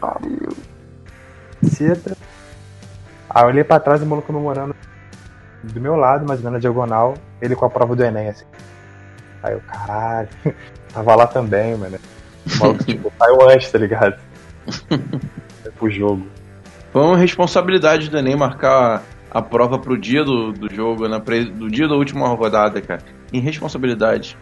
pariu. 0.01 0.53
Cita. 1.65 2.17
Aí 3.29 3.43
eu 3.43 3.49
olhei 3.49 3.65
pra 3.65 3.81
trás 3.81 4.01
e 4.01 4.05
o 4.05 4.07
maluco 4.07 4.27
comemorando 4.27 4.75
do 5.63 5.81
meu 5.81 5.97
lado, 5.97 6.27
mais 6.27 6.41
ou 6.41 6.45
menos 6.45 6.55
na 6.55 6.59
diagonal, 6.61 7.15
ele 7.41 7.55
com 7.57 7.65
a 7.65 7.71
prova 7.71 7.95
do 7.97 8.05
Enem, 8.05 8.29
assim. 8.29 8.45
Aí 9.43 9.53
eu, 9.55 9.61
caralho, 9.61 10.29
tava 10.93 11.15
lá 11.15 11.27
também, 11.27 11.77
mano. 11.77 11.99
O 12.55 12.59
maluco, 12.59 12.85
tipo, 12.85 13.13
saiu 13.19 13.49
antes, 13.49 13.71
tá 13.71 13.79
ligado? 13.79 14.17
Foi 15.63 15.73
pro 15.79 15.91
jogo. 15.91 16.27
Foi 16.93 17.03
uma 17.03 17.17
responsabilidade 17.17 18.11
do 18.11 18.19
Enem 18.19 18.37
marcar 18.37 19.03
a 19.31 19.41
prova 19.41 19.79
pro 19.79 19.97
dia 19.97 20.23
do, 20.25 20.53
do 20.53 20.73
jogo, 20.73 21.09
né? 21.09 21.19
Pra- 21.19 21.41
do 21.43 21.71
dia 21.71 21.89
da 21.89 21.95
última 21.95 22.29
rodada, 22.29 22.81
cara. 22.83 23.01
Irresponsabilidade. 23.33 24.37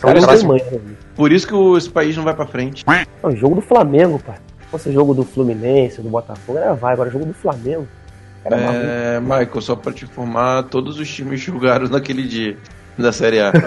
Cara, 0.00 0.14
Cara, 0.14 0.26
tem 0.26 0.34
esse- 0.36 0.46
mãe, 0.46 0.60
né? 0.72 0.80
Por 1.14 1.30
isso 1.30 1.46
que 1.46 1.54
o- 1.54 1.76
esse 1.76 1.88
país 1.88 2.16
não 2.16 2.24
vai 2.24 2.34
pra 2.34 2.46
frente. 2.46 2.84
Não, 3.22 3.36
jogo 3.36 3.56
do 3.56 3.60
Flamengo, 3.62 4.18
pai. 4.18 4.36
Se 4.62 4.66
fosse 4.68 4.92
jogo 4.92 5.14
do 5.14 5.22
Fluminense, 5.22 6.00
do 6.00 6.08
Botafogo, 6.08 6.58
era 6.58 6.74
vai. 6.74 6.94
Agora 6.94 7.10
jogo 7.10 7.26
do 7.26 7.34
Flamengo. 7.34 7.86
É, 8.44 9.20
Michael, 9.20 9.60
só 9.60 9.76
pra 9.76 9.92
te 9.92 10.04
informar, 10.04 10.64
todos 10.64 10.98
os 10.98 11.08
times 11.08 11.40
jogaram 11.40 11.88
naquele 11.88 12.22
dia 12.24 12.56
da 12.98 13.12
Série 13.12 13.40
A. 13.40 13.52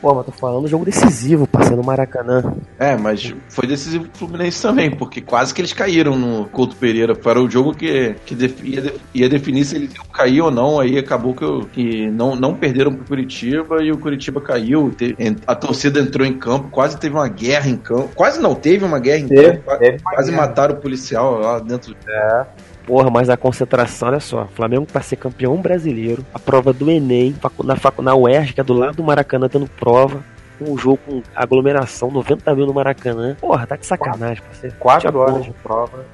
Pô, 0.00 0.14
mas 0.14 0.24
tô 0.24 0.32
falando 0.32 0.66
jogo 0.66 0.82
decisivo, 0.86 1.46
parceiro, 1.46 1.76
no 1.76 1.82
Maracanã. 1.84 2.54
É, 2.78 2.96
mas 2.96 3.34
foi 3.50 3.66
decisivo 3.66 4.04
pro 4.08 4.18
Fluminense 4.20 4.62
também, 4.62 4.90
porque 4.90 5.20
quase 5.20 5.52
que 5.52 5.60
eles 5.60 5.74
caíram 5.74 6.16
no 6.16 6.46
Couto 6.46 6.74
Pereira. 6.74 7.14
Era 7.22 7.38
o 7.38 7.50
jogo 7.50 7.74
que, 7.74 8.14
que 8.24 8.34
def- 8.34 8.64
ia, 8.64 8.94
ia 9.12 9.28
definir 9.28 9.62
se 9.66 9.76
eles 9.76 9.94
iam 9.94 10.06
cair 10.06 10.40
ou 10.40 10.50
não. 10.50 10.80
Aí 10.80 10.96
acabou 10.98 11.34
que, 11.34 11.44
eu- 11.44 11.68
que 11.70 12.10
não, 12.12 12.34
não 12.34 12.54
perderam 12.54 12.94
pro 12.94 13.04
Curitiba 13.04 13.82
e 13.84 13.92
o 13.92 13.98
Curitiba 13.98 14.40
caiu. 14.40 14.90
Te- 14.90 15.14
a 15.46 15.54
torcida 15.54 16.00
entrou 16.00 16.26
em 16.26 16.32
campo, 16.32 16.68
quase 16.70 16.96
teve 16.96 17.14
uma 17.14 17.28
guerra 17.28 17.68
em 17.68 17.76
campo. 17.76 18.08
Quase 18.14 18.40
não, 18.40 18.54
teve 18.54 18.82
uma 18.86 18.98
guerra 18.98 19.18
em 19.18 19.28
campo. 19.28 19.62
qua- 19.66 19.78
Quase 20.14 20.32
mataram 20.32 20.76
o 20.76 20.78
policial 20.78 21.38
lá 21.40 21.58
dentro. 21.58 21.94
Porra, 22.86 23.10
mas 23.10 23.28
a 23.30 23.36
concentração, 23.36 24.08
olha 24.08 24.20
só. 24.20 24.46
Flamengo 24.54 24.86
pra 24.86 25.00
ser 25.00 25.16
campeão 25.16 25.56
brasileiro, 25.60 26.24
a 26.34 26.38
prova 26.38 26.72
do 26.72 26.90
Enem, 26.90 27.34
na, 27.64 27.76
facu- 27.76 28.02
na 28.02 28.14
UERJ, 28.14 28.52
que 28.54 28.60
é 28.60 28.64
do 28.64 28.72
lado 28.72 28.96
do 28.96 29.02
Maracanã, 29.04 29.48
tendo 29.48 29.66
prova. 29.68 30.22
Um 30.60 30.76
jogo 30.76 30.98
com 31.06 31.22
aglomeração, 31.34 32.10
90 32.10 32.54
mil 32.54 32.66
no 32.66 32.74
Maracanã. 32.74 33.34
Porra, 33.40 33.66
tá 33.66 33.76
de 33.76 33.86
sacanagem, 33.86 34.42
parceiro. 34.42 34.76
Quatro 34.78 35.18
horas 35.18 35.32
como. 35.34 35.44
de 35.44 35.50
prova. 35.62 36.04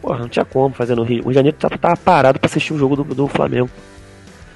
Porra, 0.00 0.18
não 0.18 0.28
tinha 0.28 0.44
como 0.44 0.72
fazer 0.74 0.94
no 0.94 1.02
Rio. 1.02 1.22
O 1.26 1.32
Janeiro 1.32 1.56
tava, 1.58 1.76
tava 1.78 1.96
parado 1.96 2.38
pra 2.38 2.46
assistir 2.46 2.72
o 2.74 2.78
jogo 2.78 2.94
do, 2.96 3.02
do 3.04 3.26
Flamengo. 3.26 3.68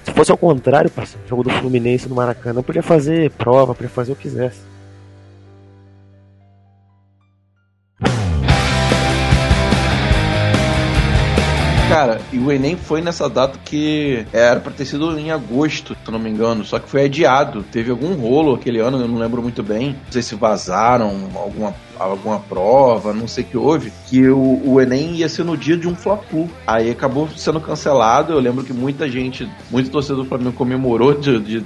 Se 0.04 0.12
fosse 0.12 0.30
ao 0.30 0.36
contrário, 0.38 0.88
parceiro, 0.90 1.24
o 1.24 1.28
jogo 1.28 1.42
do 1.42 1.50
Fluminense 1.50 2.08
no 2.08 2.14
Maracanã, 2.14 2.62
podia 2.62 2.82
fazer 2.82 3.30
prova, 3.32 3.74
podia 3.74 3.88
fazer 3.88 4.12
o 4.12 4.16
que 4.16 4.22
quisesse. 4.22 4.60
Cara, 11.88 12.20
e 12.32 12.38
o 12.38 12.50
Enem 12.50 12.76
foi 12.76 13.00
nessa 13.00 13.28
data 13.28 13.60
que 13.64 14.26
era 14.32 14.58
pra 14.58 14.72
ter 14.72 14.84
sido 14.84 15.16
em 15.16 15.30
agosto, 15.30 15.96
se 16.04 16.10
não 16.10 16.18
me 16.18 16.28
engano, 16.28 16.64
só 16.64 16.80
que 16.80 16.88
foi 16.88 17.04
adiado. 17.04 17.62
Teve 17.62 17.92
algum 17.92 18.14
rolo 18.14 18.54
aquele 18.54 18.80
ano, 18.80 19.00
eu 19.00 19.06
não 19.06 19.18
lembro 19.18 19.40
muito 19.40 19.62
bem. 19.62 19.90
Não 19.90 20.12
sei 20.12 20.20
se 20.20 20.34
vazaram 20.34 21.30
alguma, 21.36 21.72
alguma 21.96 22.40
prova, 22.40 23.12
não 23.12 23.28
sei 23.28 23.44
o 23.44 23.46
que 23.46 23.56
houve, 23.56 23.92
que 24.08 24.28
o, 24.28 24.60
o 24.64 24.80
Enem 24.80 25.14
ia 25.14 25.28
ser 25.28 25.44
no 25.44 25.56
dia 25.56 25.76
de 25.76 25.86
um 25.86 25.94
Fla-Flu. 25.94 26.50
Aí 26.66 26.90
acabou 26.90 27.28
sendo 27.28 27.60
cancelado. 27.60 28.32
Eu 28.32 28.40
lembro 28.40 28.64
que 28.64 28.72
muita 28.72 29.08
gente, 29.08 29.48
muito 29.70 29.88
torcedor 29.88 30.24
do 30.24 30.28
Flamengo 30.28 30.56
comemorou 30.56 31.14
de, 31.14 31.38
de, 31.38 31.64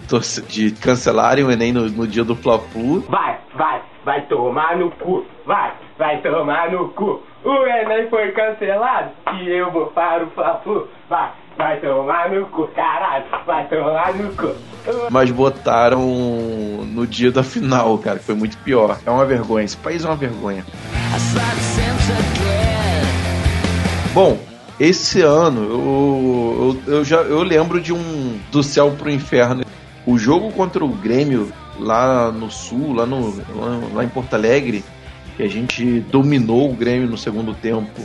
de 0.49 0.71
cancelarem 0.73 1.45
o 1.45 1.51
Enem 1.51 1.73
no, 1.73 1.89
no 1.89 2.07
dia 2.07 2.25
do 2.25 2.37
Fla-Flu. 2.37 3.01
Vai, 3.09 3.39
vai, 3.57 3.83
vai 4.05 4.27
tomar 4.27 4.77
no 4.77 4.91
cu, 4.91 5.25
vai, 5.47 5.73
vai 5.99 6.21
tomar 6.21 6.71
no 6.71 6.91
cu. 6.91 7.23
O 7.43 7.67
Enem 7.67 8.09
foi 8.11 8.33
cancelado 8.33 9.11
e 9.35 9.49
eu 9.49 9.71
vou 9.71 9.87
para 9.87 10.25
o 10.25 10.31
Fla-Flu. 10.31 10.89
Vai, 11.09 11.31
vai 11.57 11.81
tomar 11.81 12.31
no 12.31 12.47
cu, 12.47 12.69
caralho, 12.69 13.25
vai 13.47 13.67
tomar 13.67 14.15
no 14.15 14.35
cu. 14.37 14.55
mas 15.11 15.31
botaram 15.31 16.01
no 16.01 17.07
dia 17.07 17.33
da 17.33 17.43
final, 17.43 17.97
cara, 17.99 18.19
que 18.19 18.27
foi 18.27 18.35
muito 18.35 18.59
pior. 18.59 18.99
É 19.07 19.11
uma 19.11 19.25
vergonha, 19.25 19.65
esse 19.65 19.77
país 19.77 20.05
é 20.05 20.09
uma 20.09 20.17
vergonha. 20.17 20.65
Bom, 24.13 24.39
esse 24.79 25.23
ano 25.23 25.63
eu, 25.63 26.77
eu, 26.87 26.95
eu 26.97 27.05
já 27.05 27.19
eu 27.19 27.43
lembro 27.43 27.81
de 27.81 27.93
um 27.93 28.39
do 28.51 28.63
céu 28.63 28.91
pro 28.99 29.11
inferno 29.11 29.63
O 30.07 30.19
jogo 30.19 30.51
contra 30.53 30.85
o 30.85 30.89
Grêmio 30.89 31.53
lá 31.79 32.31
no 32.31 32.51
Sul, 32.51 32.93
lá, 32.93 33.07
no, 33.07 33.35
lá, 33.55 33.81
lá 33.95 34.05
em 34.05 34.09
Porto 34.09 34.35
Alegre, 34.35 34.85
que 35.41 35.47
a 35.47 35.49
gente 35.49 36.01
dominou 36.11 36.71
o 36.71 36.75
Grêmio 36.75 37.09
no 37.09 37.17
segundo 37.17 37.55
tempo 37.55 38.03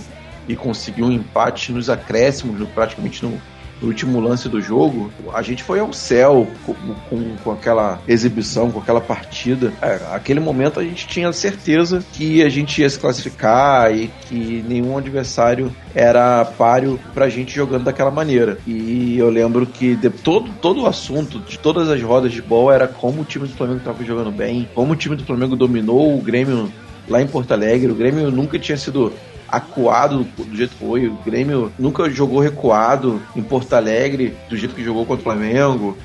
e 0.47 0.55
conseguiu 0.55 1.07
um 1.07 1.11
empate 1.11 1.73
nos 1.73 1.89
acréscimos, 1.89 2.65
praticamente 2.69 3.25
no, 3.25 3.41
no 3.81 3.89
último 3.89 4.21
lance 4.21 4.47
do 4.47 4.61
jogo, 4.61 5.11
a 5.33 5.41
gente 5.41 5.61
foi 5.61 5.79
ao 5.79 5.91
céu 5.91 6.47
com, 6.65 6.73
com, 7.09 7.35
com 7.43 7.51
aquela 7.51 7.99
exibição, 8.07 8.71
com 8.71 8.79
aquela 8.79 9.01
partida. 9.01 9.73
É, 9.81 9.99
aquele 10.13 10.39
momento 10.39 10.79
a 10.79 10.83
gente 10.83 11.07
tinha 11.07 11.33
certeza 11.33 12.01
que 12.13 12.41
a 12.41 12.47
gente 12.47 12.81
ia 12.81 12.89
se 12.89 12.97
classificar 12.97 13.93
e 13.93 14.09
que 14.29 14.63
nenhum 14.65 14.97
adversário 14.97 15.75
era 15.93 16.45
páreo 16.45 16.97
pra 17.13 17.27
gente 17.27 17.53
jogando 17.53 17.83
daquela 17.83 18.11
maneira. 18.11 18.57
E 18.65 19.17
eu 19.17 19.29
lembro 19.29 19.65
que 19.65 19.93
de, 19.95 20.09
todo, 20.09 20.49
todo 20.61 20.83
o 20.83 20.87
assunto 20.87 21.39
de 21.39 21.59
todas 21.59 21.89
as 21.89 22.01
rodas 22.01 22.31
de 22.31 22.41
bola 22.41 22.73
era 22.73 22.87
como 22.87 23.23
o 23.23 23.25
time 23.25 23.45
do 23.45 23.53
Flamengo 23.55 23.79
estava 23.79 24.05
jogando 24.05 24.31
bem, 24.31 24.69
como 24.73 24.93
o 24.93 24.95
time 24.95 25.17
do 25.17 25.25
Flamengo 25.25 25.57
dominou 25.57 26.17
o 26.17 26.21
Grêmio 26.21 26.71
lá 27.07 27.21
em 27.21 27.27
Porto 27.27 27.51
Alegre. 27.51 27.91
O 27.91 27.95
Grêmio 27.95 28.31
nunca 28.31 28.57
tinha 28.59 28.77
sido 28.77 29.13
acuado 29.47 30.23
do 30.37 30.55
jeito 30.55 30.71
que 30.75 30.85
foi. 30.85 31.07
O 31.07 31.15
Grêmio 31.25 31.71
nunca 31.77 32.09
jogou 32.09 32.39
recuado 32.39 33.21
em 33.35 33.41
Porto 33.41 33.73
Alegre 33.73 34.35
do 34.49 34.57
jeito 34.57 34.75
que 34.75 34.83
jogou 34.83 35.05
contra 35.05 35.21
o 35.21 35.23
Flamengo, 35.23 35.97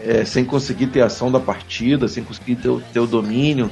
é, 0.00 0.24
sem 0.24 0.44
conseguir 0.44 0.88
ter 0.88 1.00
ação 1.02 1.30
da 1.32 1.40
partida, 1.40 2.06
sem 2.06 2.22
conseguir 2.22 2.56
ter, 2.56 2.68
o- 2.68 2.82
ter 2.92 3.00
o 3.00 3.06
domínio. 3.06 3.70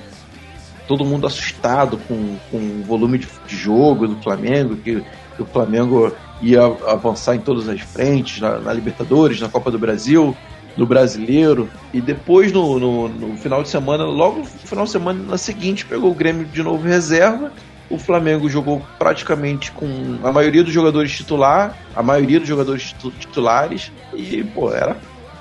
Todo 0.89 1.05
mundo 1.05 1.27
assustado 1.27 1.99
com, 2.09 2.37
com 2.51 2.59
o 2.59 2.83
volume 2.87 3.19
de, 3.19 3.29
de 3.47 3.57
jogo 3.57 4.07
do 4.07 4.17
Flamengo, 4.23 4.77
que, 4.77 5.03
que 5.37 5.43
o 5.43 5.47
Flamengo 5.47 6.13
ia 6.43 6.63
avançar 6.87 7.35
em 7.37 7.41
todas 7.41 7.69
as 7.69 7.81
frentes, 7.81 8.41
na, 8.41 8.59
na 8.59 8.73
Libertadores, 8.73 9.41
na 9.41 9.49
Copa 9.49 9.71
do 9.71 9.79
Brasil, 9.79 10.37
no 10.77 10.87
Brasileiro. 10.87 11.69
E 11.93 12.01
depois, 12.01 12.53
no, 12.53 12.79
no, 12.79 13.09
no 13.09 13.37
final 13.37 13.63
de 13.63 13.69
semana, 13.69 14.05
logo 14.05 14.41
no 14.41 14.45
final 14.45 14.85
de 14.85 14.91
semana 14.91 15.23
na 15.23 15.39
seguinte, 15.39 15.85
pegou 15.87 16.11
o 16.11 16.15
Grêmio 16.15 16.45
de 16.47 16.63
novo 16.63 16.87
reserva 16.87 17.53
o 17.91 17.99
Flamengo 17.99 18.49
jogou 18.49 18.83
praticamente 18.99 19.71
com 19.73 20.19
a 20.23 20.33
maioria 20.33 20.65
dos 20.65 20.73
jogadores 20.73 21.15
titular, 21.15 21.77
a 21.95 22.03
maioria 22.03 22.41
dos 22.41 22.49
jogadores 22.49 22.89
titu- 22.93 23.13
titulares 23.13 23.93
e, 24.15 24.43
pô, 24.43 24.73
era 24.73 24.97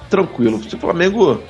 tranquilo. 0.10 0.62
Se 0.62 0.76
o 0.76 0.78
Flamengo 0.80 1.42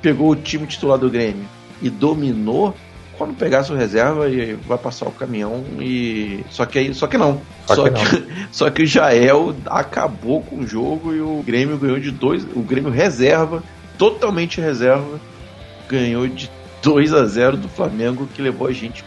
pegou 0.00 0.30
o 0.30 0.36
time 0.36 0.66
titular 0.66 0.96
do 0.98 1.10
Grêmio 1.10 1.44
e 1.82 1.90
dominou, 1.90 2.74
quando 3.18 3.34
pegasse 3.34 3.72
o 3.72 3.76
reserva 3.76 4.28
e 4.28 4.54
vai 4.54 4.78
passar 4.78 5.06
o 5.08 5.12
caminhão 5.12 5.64
e 5.80 6.44
só 6.48 6.64
que 6.64 6.78
aí, 6.78 6.94
só 6.94 7.08
que 7.08 7.18
não. 7.18 7.42
Só 7.66 7.74
Só, 7.74 7.90
que 7.90 8.04
que, 8.04 8.26
só 8.50 8.70
que 8.70 8.82
o 8.84 8.86
Jael 8.86 9.54
acabou 9.66 10.40
com 10.40 10.60
o 10.60 10.66
jogo 10.66 11.12
e 11.12 11.20
o 11.20 11.42
Grêmio 11.44 11.76
ganhou 11.76 11.98
de 11.98 12.12
dois, 12.12 12.46
o 12.54 12.60
Grêmio 12.60 12.90
reserva, 12.90 13.62
totalmente 13.98 14.60
reserva, 14.60 15.20
ganhou 15.88 16.28
de 16.28 16.48
2 16.82 17.12
a 17.12 17.26
0 17.26 17.56
do 17.56 17.68
Flamengo 17.68 18.28
que 18.32 18.40
levou 18.40 18.68
a 18.68 18.72
gente 18.72 19.04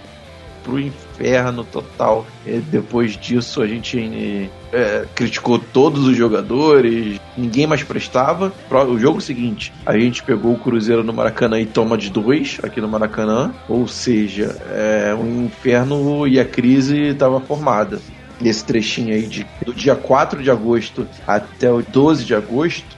pro 0.63 0.79
inferno 0.79 1.63
total. 1.63 2.25
E 2.45 2.57
depois 2.57 3.17
disso 3.17 3.61
a 3.61 3.67
gente 3.67 4.49
é, 4.71 5.05
criticou 5.13 5.59
todos 5.59 6.07
os 6.07 6.15
jogadores, 6.15 7.19
ninguém 7.37 7.67
mais 7.67 7.83
prestava. 7.83 8.51
O 8.89 8.97
jogo 8.97 9.21
seguinte, 9.21 9.73
a 9.85 9.97
gente 9.97 10.23
pegou 10.23 10.53
o 10.53 10.59
Cruzeiro 10.59 11.03
no 11.03 11.13
Maracanã 11.13 11.59
e 11.59 11.65
toma 11.65 11.97
de 11.97 12.09
dois 12.09 12.59
aqui 12.63 12.79
no 12.81 12.87
Maracanã, 12.87 13.53
ou 13.67 13.87
seja, 13.87 14.57
é, 14.69 15.13
o 15.13 15.25
inferno 15.45 16.27
e 16.27 16.39
a 16.39 16.45
crise 16.45 16.99
estava 17.09 17.39
formada. 17.39 17.99
Nesse 18.39 18.65
trechinho 18.65 19.13
aí 19.13 19.27
de, 19.27 19.45
do 19.63 19.71
dia 19.71 19.95
4 19.95 20.41
de 20.41 20.49
agosto 20.49 21.07
até 21.27 21.71
o 21.71 21.83
12 21.83 22.25
de 22.25 22.33
agosto, 22.33 22.97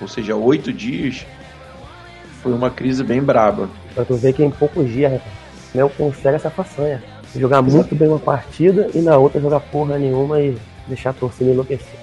ou 0.00 0.08
seja, 0.08 0.34
oito 0.34 0.72
dias, 0.72 1.24
foi 2.42 2.52
uma 2.52 2.70
crise 2.70 3.04
bem 3.04 3.22
braba. 3.22 3.68
Pra 3.94 4.04
tu 4.04 4.16
ver 4.16 4.32
que 4.32 4.42
em 4.42 4.50
poucos 4.50 4.90
dias, 4.90 5.20
Léo 5.74 5.90
consegue 5.90 6.36
essa 6.36 6.50
façanha. 6.50 7.02
Jogar 7.34 7.62
muito 7.62 7.94
bem 7.94 8.08
uma 8.08 8.18
partida 8.18 8.88
e 8.94 9.00
na 9.00 9.16
outra 9.16 9.40
jogar 9.40 9.60
porra 9.60 9.98
nenhuma 9.98 10.40
e 10.40 10.56
deixar 10.88 11.10
a 11.10 11.12
torcida 11.12 11.50
enlouquecer. 11.50 11.98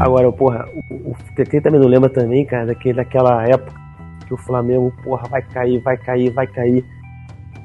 Agora, 0.00 0.32
porra, 0.32 0.66
o, 0.90 1.10
o 1.10 1.16
Pepe 1.36 1.60
também 1.60 1.78
não 1.78 1.86
lembra 1.86 2.08
também, 2.08 2.44
cara, 2.46 2.66
daquele, 2.66 2.94
daquela 2.94 3.46
época 3.46 3.78
que 4.26 4.34
o 4.34 4.36
Flamengo, 4.36 4.92
porra, 5.04 5.28
vai 5.28 5.42
cair, 5.42 5.78
vai 5.80 5.96
cair, 5.96 6.30
vai 6.30 6.46
cair. 6.46 6.84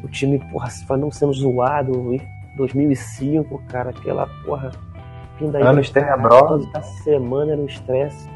O 0.03 0.07
time, 0.09 0.37
porra, 0.51 0.69
se 0.69 0.85
não 0.97 1.09
sendo 1.09 1.31
zoado 1.31 2.13
em 2.13 2.21
2005, 2.57 3.63
cara, 3.69 3.91
aquela 3.91 4.27
porra. 4.43 4.71
Pindaíba 5.37 5.69
Anos 5.69 5.89
tenebrosos. 5.89 6.67
A 6.73 6.81
semana 6.81 7.53
era 7.53 7.61
um 7.61 7.65
estresse. 7.65 8.27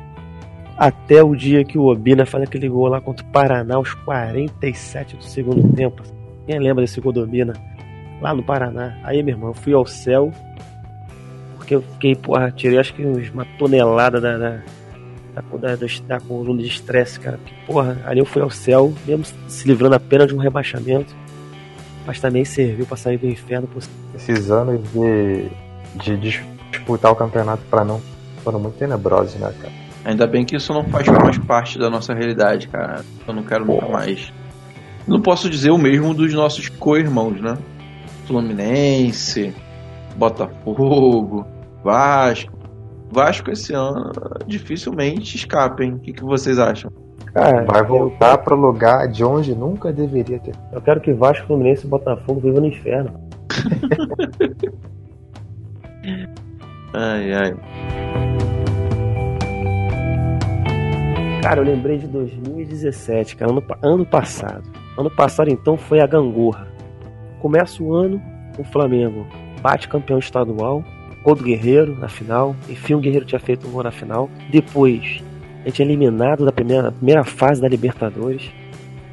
Até 0.77 1.21
o 1.21 1.35
dia 1.35 1.63
que 1.65 1.77
o 1.77 1.87
Obina 1.87 2.25
faz 2.25 2.43
aquele 2.45 2.69
gol 2.69 2.87
lá 2.87 3.01
contra 3.01 3.25
o 3.25 3.29
Paraná, 3.29 3.75
aos 3.75 3.93
47 3.93 5.17
do 5.17 5.23
segundo 5.23 5.73
tempo. 5.75 6.03
Quem 6.47 6.57
lembra 6.59 6.83
desse 6.83 7.01
gol 7.01 7.11
do 7.11 7.21
Obina? 7.21 7.53
Lá 8.21 8.33
no 8.33 8.41
Paraná. 8.43 8.97
Aí, 9.03 9.21
meu 9.21 9.35
irmão, 9.35 9.49
eu 9.49 9.53
fui 9.53 9.73
ao 9.73 9.85
céu. 9.85 10.31
Porque 11.57 11.75
eu 11.75 11.81
fiquei, 11.81 12.15
porra, 12.15 12.51
tirei 12.51 12.79
acho 12.79 12.93
que 12.93 13.03
uma 13.03 13.45
tonelada 13.57 14.19
da, 14.21 14.37
da, 14.37 14.49
da, 15.35 15.75
da, 15.75 15.85
da 16.07 16.19
coluna 16.21 16.61
de 16.61 16.67
estresse, 16.69 17.19
cara. 17.19 17.37
Porque, 17.37 17.53
porra, 17.67 17.97
ali 18.05 18.19
eu 18.19 18.25
fui 18.25 18.41
ao 18.41 18.49
céu, 18.49 18.93
mesmo 19.05 19.25
se 19.47 19.67
livrando 19.67 19.95
apenas 19.95 20.27
de 20.27 20.33
um 20.35 20.39
rebaixamento. 20.39 21.13
Mas 22.07 22.19
também 22.19 22.43
serviu 22.45 22.85
pra 22.85 22.95
sair 22.97 23.17
do 23.17 23.27
inferno 23.27 23.67
por 23.67 23.83
Esses 24.15 24.49
anos 24.49 24.81
de, 24.93 25.45
de 25.95 26.17
dis- 26.17 26.41
disputar 26.71 27.11
o 27.11 27.15
campeonato 27.15 27.63
pra 27.69 27.83
não 27.83 28.01
foram 28.43 28.59
muito 28.59 28.77
tenebrosos, 28.77 29.35
né, 29.35 29.53
cara? 29.61 29.73
Ainda 30.05 30.25
bem 30.25 30.45
que 30.45 30.55
isso 30.55 30.73
não 30.73 30.83
faz 30.85 31.07
mais 31.07 31.37
parte 31.37 31.77
da 31.77 31.89
nossa 31.89 32.13
realidade, 32.13 32.67
cara. 32.69 33.03
Eu 33.27 33.33
não 33.33 33.43
quero 33.43 33.65
nunca 33.65 33.87
mais. 33.89 34.31
Não 35.07 35.21
posso 35.21 35.49
dizer 35.49 35.71
o 35.71 35.77
mesmo 35.77 36.13
dos 36.13 36.33
nossos 36.33 36.69
co-irmãos, 36.69 37.41
né? 37.41 37.57
Fluminense, 38.25 39.53
Botafogo, 40.15 41.45
Vasco. 41.83 42.57
Vasco 43.11 43.49
esse 43.51 43.73
ano 43.73 44.11
dificilmente 44.45 45.35
escapa, 45.35 45.83
hein? 45.83 45.93
O 45.95 45.99
que, 45.99 46.13
que 46.13 46.23
vocês 46.23 46.59
acham? 46.59 46.91
Cara, 47.33 47.65
Vai 47.65 47.81
eu- 47.81 47.87
voltar 47.87 48.37
pro 48.37 48.55
lugar 48.55 49.07
de 49.07 49.23
onde 49.23 49.55
nunca 49.55 49.91
deveria 49.91 50.39
ter. 50.39 50.53
Eu 50.71 50.81
quero 50.81 51.01
que 51.01 51.11
Vasco, 51.11 51.47
Fluminense 51.47 51.85
e 51.85 51.89
Botafogo 51.89 52.39
vivam 52.39 52.61
no 52.61 52.67
inferno. 52.67 53.19
Ai, 56.93 57.33
ai. 57.33 57.55
Cara, 61.41 61.61
eu 61.61 61.63
lembrei 61.63 61.97
de 61.97 62.07
2017, 62.07 63.35
cara, 63.35 63.51
ano, 63.51 63.63
ano 63.81 64.05
passado. 64.05 64.63
Ano 64.97 65.09
passado, 65.09 65.49
então, 65.49 65.77
foi 65.77 66.01
a 66.01 66.07
gangorra. 66.07 66.67
Começa 67.39 67.81
o 67.81 67.93
ano, 67.93 68.21
o 68.57 68.63
Flamengo 68.63 69.25
bate 69.61 69.87
campeão 69.87 70.19
estadual, 70.19 70.83
gol 71.23 71.35
do 71.35 71.43
Guerreiro 71.43 71.95
na 71.97 72.09
final. 72.09 72.55
Enfim, 72.67 72.95
o 72.95 72.99
Guerreiro 72.99 73.25
tinha 73.25 73.39
feito 73.39 73.67
um 73.67 73.71
gol 73.71 73.83
na 73.83 73.91
final. 73.91 74.29
Depois, 74.51 75.23
a 75.63 75.69
gente 75.69 75.81
é 75.81 75.85
eliminado 75.85 76.43
da 76.43 76.51
primeira, 76.51 76.91
primeira 76.91 77.23
fase 77.23 77.61
da 77.61 77.67
Libertadores. 77.67 78.51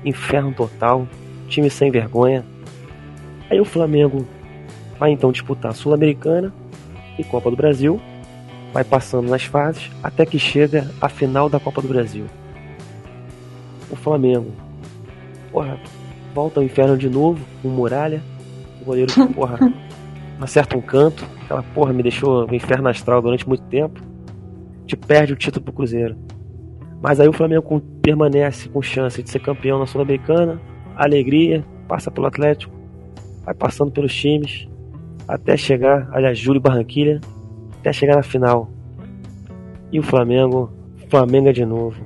Inferno 0.05 0.53
total, 0.53 1.07
time 1.49 1.69
sem 1.69 1.91
vergonha. 1.91 2.45
Aí 3.51 3.61
o 3.61 3.65
Flamengo 3.65 4.27
vai 4.99 5.11
então 5.11 5.31
disputar 5.31 5.73
a 5.73 5.75
Sul-Americana 5.75 6.53
e 7.19 7.25
Copa 7.25 7.51
do 7.51 7.57
Brasil 7.57 8.01
vai 8.73 8.85
passando 8.85 9.29
nas 9.29 9.45
fases 9.45 9.91
até 10.03 10.27
que 10.27 10.39
chega 10.39 10.91
a 11.01 11.09
final 11.09 11.49
da 11.49 11.59
Copa 11.59 11.81
do 11.81 11.89
Brasil. 11.89 12.27
O 13.91 13.97
Flamengo, 13.97 14.53
porra, 15.51 15.79
volta 16.35 16.61
ao 16.61 16.65
inferno 16.65 16.97
de 16.97 17.09
novo, 17.09 17.43
com 17.63 17.69
Muralha, 17.69 18.23
o 18.83 18.85
goleiro 18.85 19.13
porra, 19.35 19.59
acerta 20.41 20.77
um 20.77 20.83
canto, 20.83 21.27
aquela 21.45 21.63
porra 21.63 21.93
me 21.93 22.03
deixou 22.03 22.47
no 22.47 22.55
inferno 22.55 22.89
astral 22.89 23.23
durante 23.23 23.49
muito 23.49 23.65
tempo, 23.65 24.01
te 24.87 24.97
perde 24.97 25.33
o 25.33 25.37
título 25.37 25.65
pro 25.65 25.73
Cruzeiro. 25.73 26.17
Mas 27.01 27.21
aí 27.21 27.29
o 27.29 27.33
Flamengo 27.33 27.81
permanece 28.03 28.69
com 28.69 28.83
chance 28.83 29.23
de 29.23 29.31
ser 29.31 29.41
campeão 29.41 29.79
na 29.79 29.87
Sul-Americana, 29.87 30.61
alegria, 30.97 31.65
passa 31.89 32.11
pelo 32.11 32.27
Atlético, 32.27 32.75
vai 33.45 33.55
passando 33.55 33.91
pelos 33.91 34.15
times, 34.15 34.69
até 35.29 35.57
chegar, 35.57 36.09
aliás, 36.13 36.39
Júlio 36.39 36.59
e 36.59 36.63
Barranquilha, 36.63 37.21
até 37.81 37.93
chegar 37.93 38.17
na 38.17 38.23
final. 38.23 38.71
E 39.93 39.99
o 39.99 40.03
Flamengo, 40.03 40.73
Flamengo 41.11 41.49
é 41.49 41.53
de 41.53 41.65
novo. 41.65 42.01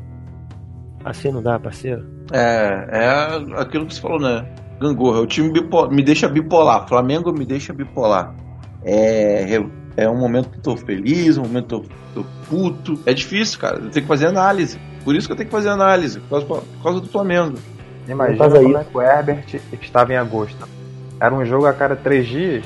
Assim 1.04 1.30
não 1.32 1.42
dá, 1.42 1.58
parceiro. 1.58 2.04
É, 2.32 2.86
é 2.90 3.60
aquilo 3.60 3.86
que 3.86 3.94
você 3.94 4.00
falou, 4.00 4.20
né? 4.20 4.46
Gangorra, 4.80 5.20
o 5.20 5.26
time 5.26 5.50
bipo- 5.50 5.88
me 5.90 6.02
deixa 6.02 6.28
bipolar. 6.28 6.86
Flamengo 6.88 7.32
me 7.32 7.44
deixa 7.44 7.72
bipolar. 7.72 8.34
É, 8.82 9.56
é, 9.56 9.66
é 10.04 10.08
um 10.08 10.18
momento 10.18 10.50
que 10.50 10.58
eu 10.58 10.62
tô 10.62 10.76
feliz, 10.76 11.36
um 11.36 11.42
momento 11.42 11.80
que 11.80 11.90
eu 12.18 12.22
tô 12.22 12.24
puto. 12.48 12.98
É 13.06 13.12
difícil, 13.12 13.58
cara. 13.58 13.76
Eu 13.76 13.90
tenho 13.90 14.02
que 14.04 14.08
fazer 14.08 14.26
análise. 14.26 14.78
Por 15.04 15.14
isso 15.16 15.26
que 15.26 15.32
eu 15.32 15.36
tenho 15.36 15.48
que 15.48 15.54
fazer 15.54 15.70
análise, 15.70 16.20
por 16.20 16.28
causa, 16.30 16.46
por 16.46 16.82
causa 16.82 17.00
do 17.00 17.08
Flamengo. 17.08 17.58
Imagina 18.08 18.48
como 18.50 18.78
é 18.78 18.84
que 18.84 18.96
o 18.96 19.02
Herbert 19.02 19.60
estava 19.80 20.12
em 20.12 20.16
agosto. 20.16 20.66
Era 21.20 21.34
um 21.34 21.44
jogo 21.44 21.66
a 21.66 21.72
cada 21.72 21.96
três 21.96 22.26
dias. 22.26 22.64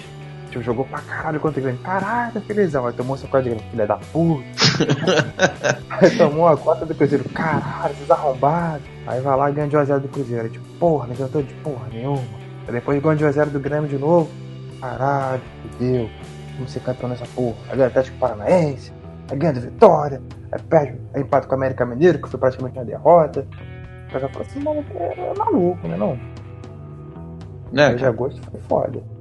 Tipo, 0.54 0.62
jogou 0.62 0.84
pra 0.84 1.00
caralho 1.00 1.40
contra 1.40 1.58
o 1.58 1.62
Grêmio. 1.62 1.80
Caralho, 1.82 2.40
felizão. 2.42 2.86
Aí 2.86 2.92
tomou 2.92 3.16
essa 3.16 3.26
coisa 3.26 3.42
de 3.42 3.50
Grêmio, 3.50 3.70
filha 3.72 3.86
da 3.88 3.96
puta. 3.96 4.44
Aí 5.90 6.16
tomou 6.16 6.46
a 6.46 6.56
cota 6.56 6.86
do 6.86 6.94
Cruzeiro. 6.94 7.28
Caralho, 7.30 7.92
esses 7.92 8.08
arrombados. 8.08 8.86
Aí 9.04 9.20
vai 9.20 9.36
lá 9.36 9.50
e 9.50 9.52
ganha 9.52 9.68
de 9.68 9.76
1x0 9.76 9.98
do 9.98 10.08
Cruzeiro. 10.08 10.44
Aí, 10.44 10.50
tipo, 10.50 10.64
porra, 10.78 11.06
não 11.06 11.14
adiantou 11.14 11.42
de 11.42 11.52
porra 11.54 11.88
nenhuma. 11.92 12.22
Aí 12.68 12.72
depois 12.72 13.02
ganha 13.02 13.16
de 13.16 13.24
1x0 13.24 13.46
do 13.46 13.58
Grêmio 13.58 13.88
de 13.88 13.98
novo. 13.98 14.30
Caralho, 14.80 15.42
fudeu. 15.62 16.08
Vamos 16.54 16.70
ser 16.70 16.80
campeão 16.80 17.08
nessa 17.10 17.26
porra. 17.34 17.56
Aí 17.68 17.76
ganha 17.76 17.86
o 17.86 17.90
Atlético 17.90 18.18
Paranaense. 18.18 18.92
Aí 19.28 19.36
ganha 19.36 19.52
do 19.54 19.60
Vitória. 19.60 20.22
Aí 20.52 20.62
perde, 20.62 21.00
aí 21.14 21.22
empata 21.22 21.48
com 21.48 21.54
o 21.54 21.58
América 21.58 21.84
Mineiro, 21.84 22.20
que 22.20 22.28
foi 22.28 22.38
praticamente 22.38 22.78
uma 22.78 22.84
derrota. 22.84 23.44
Aí 24.12 24.20
já 24.20 24.28
fala 24.28 24.44
assim, 24.44 24.60
maluco, 24.60 24.88
é, 24.94 25.18
é 25.18 25.34
maluco, 25.36 25.88
né 25.88 25.96
não? 25.96 26.16
Né? 27.72 27.86
Aí 27.88 27.96
de 27.96 28.06
agosto 28.06 28.40
foi 28.48 28.60
foda. 28.60 29.13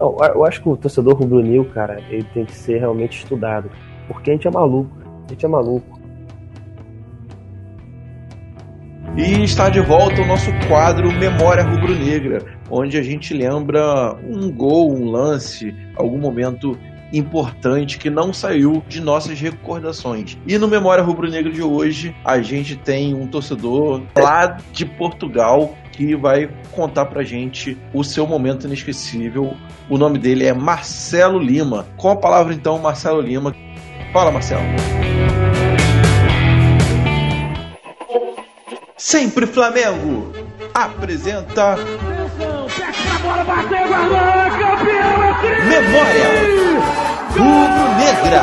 Eu- 0.00 0.16
eu 0.34 0.44
acho 0.44 0.62
que 0.62 0.68
o 0.68 0.76
torcedor 0.76 1.14
rubro-negro, 1.14 1.64
cara, 1.70 2.00
ele 2.08 2.24
tem 2.34 2.44
que 2.44 2.54
ser 2.54 2.78
realmente 2.78 3.18
estudado. 3.18 3.70
Porque 4.06 4.30
a 4.30 4.34
gente 4.34 4.46
é 4.46 4.50
maluco. 4.50 4.90
A 5.26 5.32
gente 5.32 5.44
é 5.44 5.48
maluco. 5.48 5.98
E 9.16 9.42
está 9.42 9.68
de 9.68 9.80
volta 9.80 10.22
o 10.22 10.26
nosso 10.26 10.50
quadro 10.68 11.10
Memória 11.12 11.64
Rubro-Negra, 11.64 12.44
onde 12.70 12.96
a 12.96 13.02
gente 13.02 13.34
lembra 13.34 14.14
um 14.24 14.48
gol, 14.50 14.94
um 14.94 15.10
lance, 15.10 15.74
algum 15.96 16.18
momento 16.18 16.78
importante 17.12 17.98
que 17.98 18.10
não 18.10 18.32
saiu 18.32 18.82
de 18.88 19.00
nossas 19.00 19.40
recordações. 19.40 20.38
E 20.46 20.58
no 20.58 20.68
Memória 20.68 21.02
Rubro-Negra 21.02 21.50
de 21.50 21.62
hoje, 21.62 22.14
a 22.24 22.40
gente 22.40 22.76
tem 22.76 23.14
um 23.14 23.26
torcedor 23.26 24.02
lá 24.16 24.58
de 24.72 24.84
Portugal 24.84 25.74
que 25.92 26.14
vai 26.14 26.48
contar 26.72 27.06
pra 27.06 27.24
gente 27.24 27.76
o 27.92 28.04
seu 28.04 28.26
momento 28.26 28.66
inesquecível. 28.66 29.56
O 29.90 29.98
nome 29.98 30.18
dele 30.18 30.46
é 30.46 30.52
Marcelo 30.52 31.38
Lima. 31.38 31.86
Com 31.96 32.10
a 32.10 32.16
palavra 32.16 32.54
então, 32.54 32.78
Marcelo 32.78 33.20
Lima. 33.20 33.54
Fala, 34.12 34.30
Marcelo. 34.30 34.62
Sempre 38.96 39.46
Flamengo 39.46 40.32
apresenta 40.74 41.76
Memória 45.68 46.40
Rubro 46.40 46.67
Negra. 48.08 48.40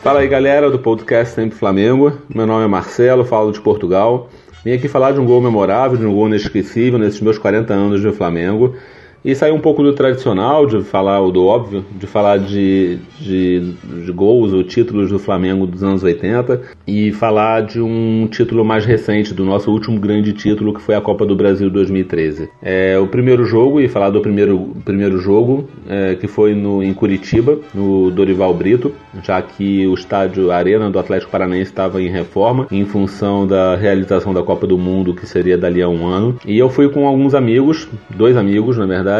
Fala 0.00 0.20
aí 0.20 0.28
galera 0.28 0.70
do 0.70 0.78
podcast 0.78 1.34
Sempre 1.34 1.58
Flamengo, 1.58 2.18
meu 2.32 2.46
nome 2.46 2.64
é 2.64 2.68
Marcelo, 2.68 3.24
falo 3.24 3.50
de 3.50 3.60
Portugal. 3.60 4.28
Vim 4.64 4.72
aqui 4.74 4.86
falar 4.86 5.10
de 5.10 5.18
um 5.18 5.26
gol 5.26 5.40
memorável, 5.40 5.98
de 5.98 6.06
um 6.06 6.14
gol 6.14 6.28
inesquecível 6.28 7.00
nesses 7.00 7.20
meus 7.20 7.36
40 7.36 7.74
anos 7.74 8.00
de 8.00 8.12
Flamengo. 8.12 8.76
E 9.24 9.34
sair 9.36 9.52
um 9.52 9.60
pouco 9.60 9.84
do 9.84 9.92
tradicional, 9.92 10.66
de 10.66 10.82
falar 10.82 11.20
o 11.20 11.30
do 11.30 11.46
óbvio, 11.46 11.84
de 11.96 12.08
falar 12.08 12.38
de, 12.38 12.98
de, 13.20 13.72
de 14.04 14.10
gols 14.10 14.52
ou 14.52 14.64
títulos 14.64 15.10
do 15.10 15.18
Flamengo 15.18 15.64
dos 15.64 15.84
anos 15.84 16.02
80 16.02 16.60
e 16.86 17.12
falar 17.12 17.62
de 17.62 17.80
um 17.80 18.26
título 18.28 18.64
mais 18.64 18.84
recente, 18.84 19.32
do 19.32 19.44
nosso 19.44 19.70
último 19.70 20.00
grande 20.00 20.32
título, 20.32 20.74
que 20.74 20.82
foi 20.82 20.96
a 20.96 21.00
Copa 21.00 21.24
do 21.24 21.36
Brasil 21.36 21.70
2013. 21.70 22.48
É, 22.60 22.98
o 22.98 23.06
primeiro 23.06 23.44
jogo, 23.44 23.80
e 23.80 23.88
falar 23.88 24.10
do 24.10 24.20
primeiro, 24.20 24.74
primeiro 24.84 25.18
jogo, 25.18 25.68
é, 25.88 26.16
que 26.16 26.26
foi 26.26 26.54
no, 26.54 26.82
em 26.82 26.92
Curitiba, 26.92 27.58
no 27.72 28.10
Dorival 28.10 28.52
Brito, 28.52 28.92
já 29.22 29.40
que 29.40 29.86
o 29.86 29.94
estádio 29.94 30.50
Arena 30.50 30.90
do 30.90 30.98
Atlético 30.98 31.30
Paranaense 31.30 31.70
estava 31.70 32.02
em 32.02 32.08
reforma, 32.08 32.66
em 32.72 32.84
função 32.84 33.46
da 33.46 33.76
realização 33.76 34.34
da 34.34 34.42
Copa 34.42 34.66
do 34.66 34.76
Mundo, 34.76 35.14
que 35.14 35.26
seria 35.26 35.56
dali 35.56 35.80
a 35.80 35.88
um 35.88 36.06
ano. 36.06 36.36
E 36.44 36.58
eu 36.58 36.68
fui 36.68 36.88
com 36.88 37.06
alguns 37.06 37.34
amigos, 37.34 37.88
dois 38.10 38.36
amigos, 38.36 38.76
na 38.76 38.86
verdade, 38.86 39.11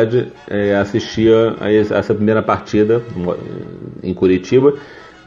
é, 0.49 0.75
assistia 0.77 1.57
a 1.61 1.73
essa 1.73 2.15
primeira 2.15 2.43
partida 2.43 3.03
em 4.03 4.15
Curitiba. 4.15 4.75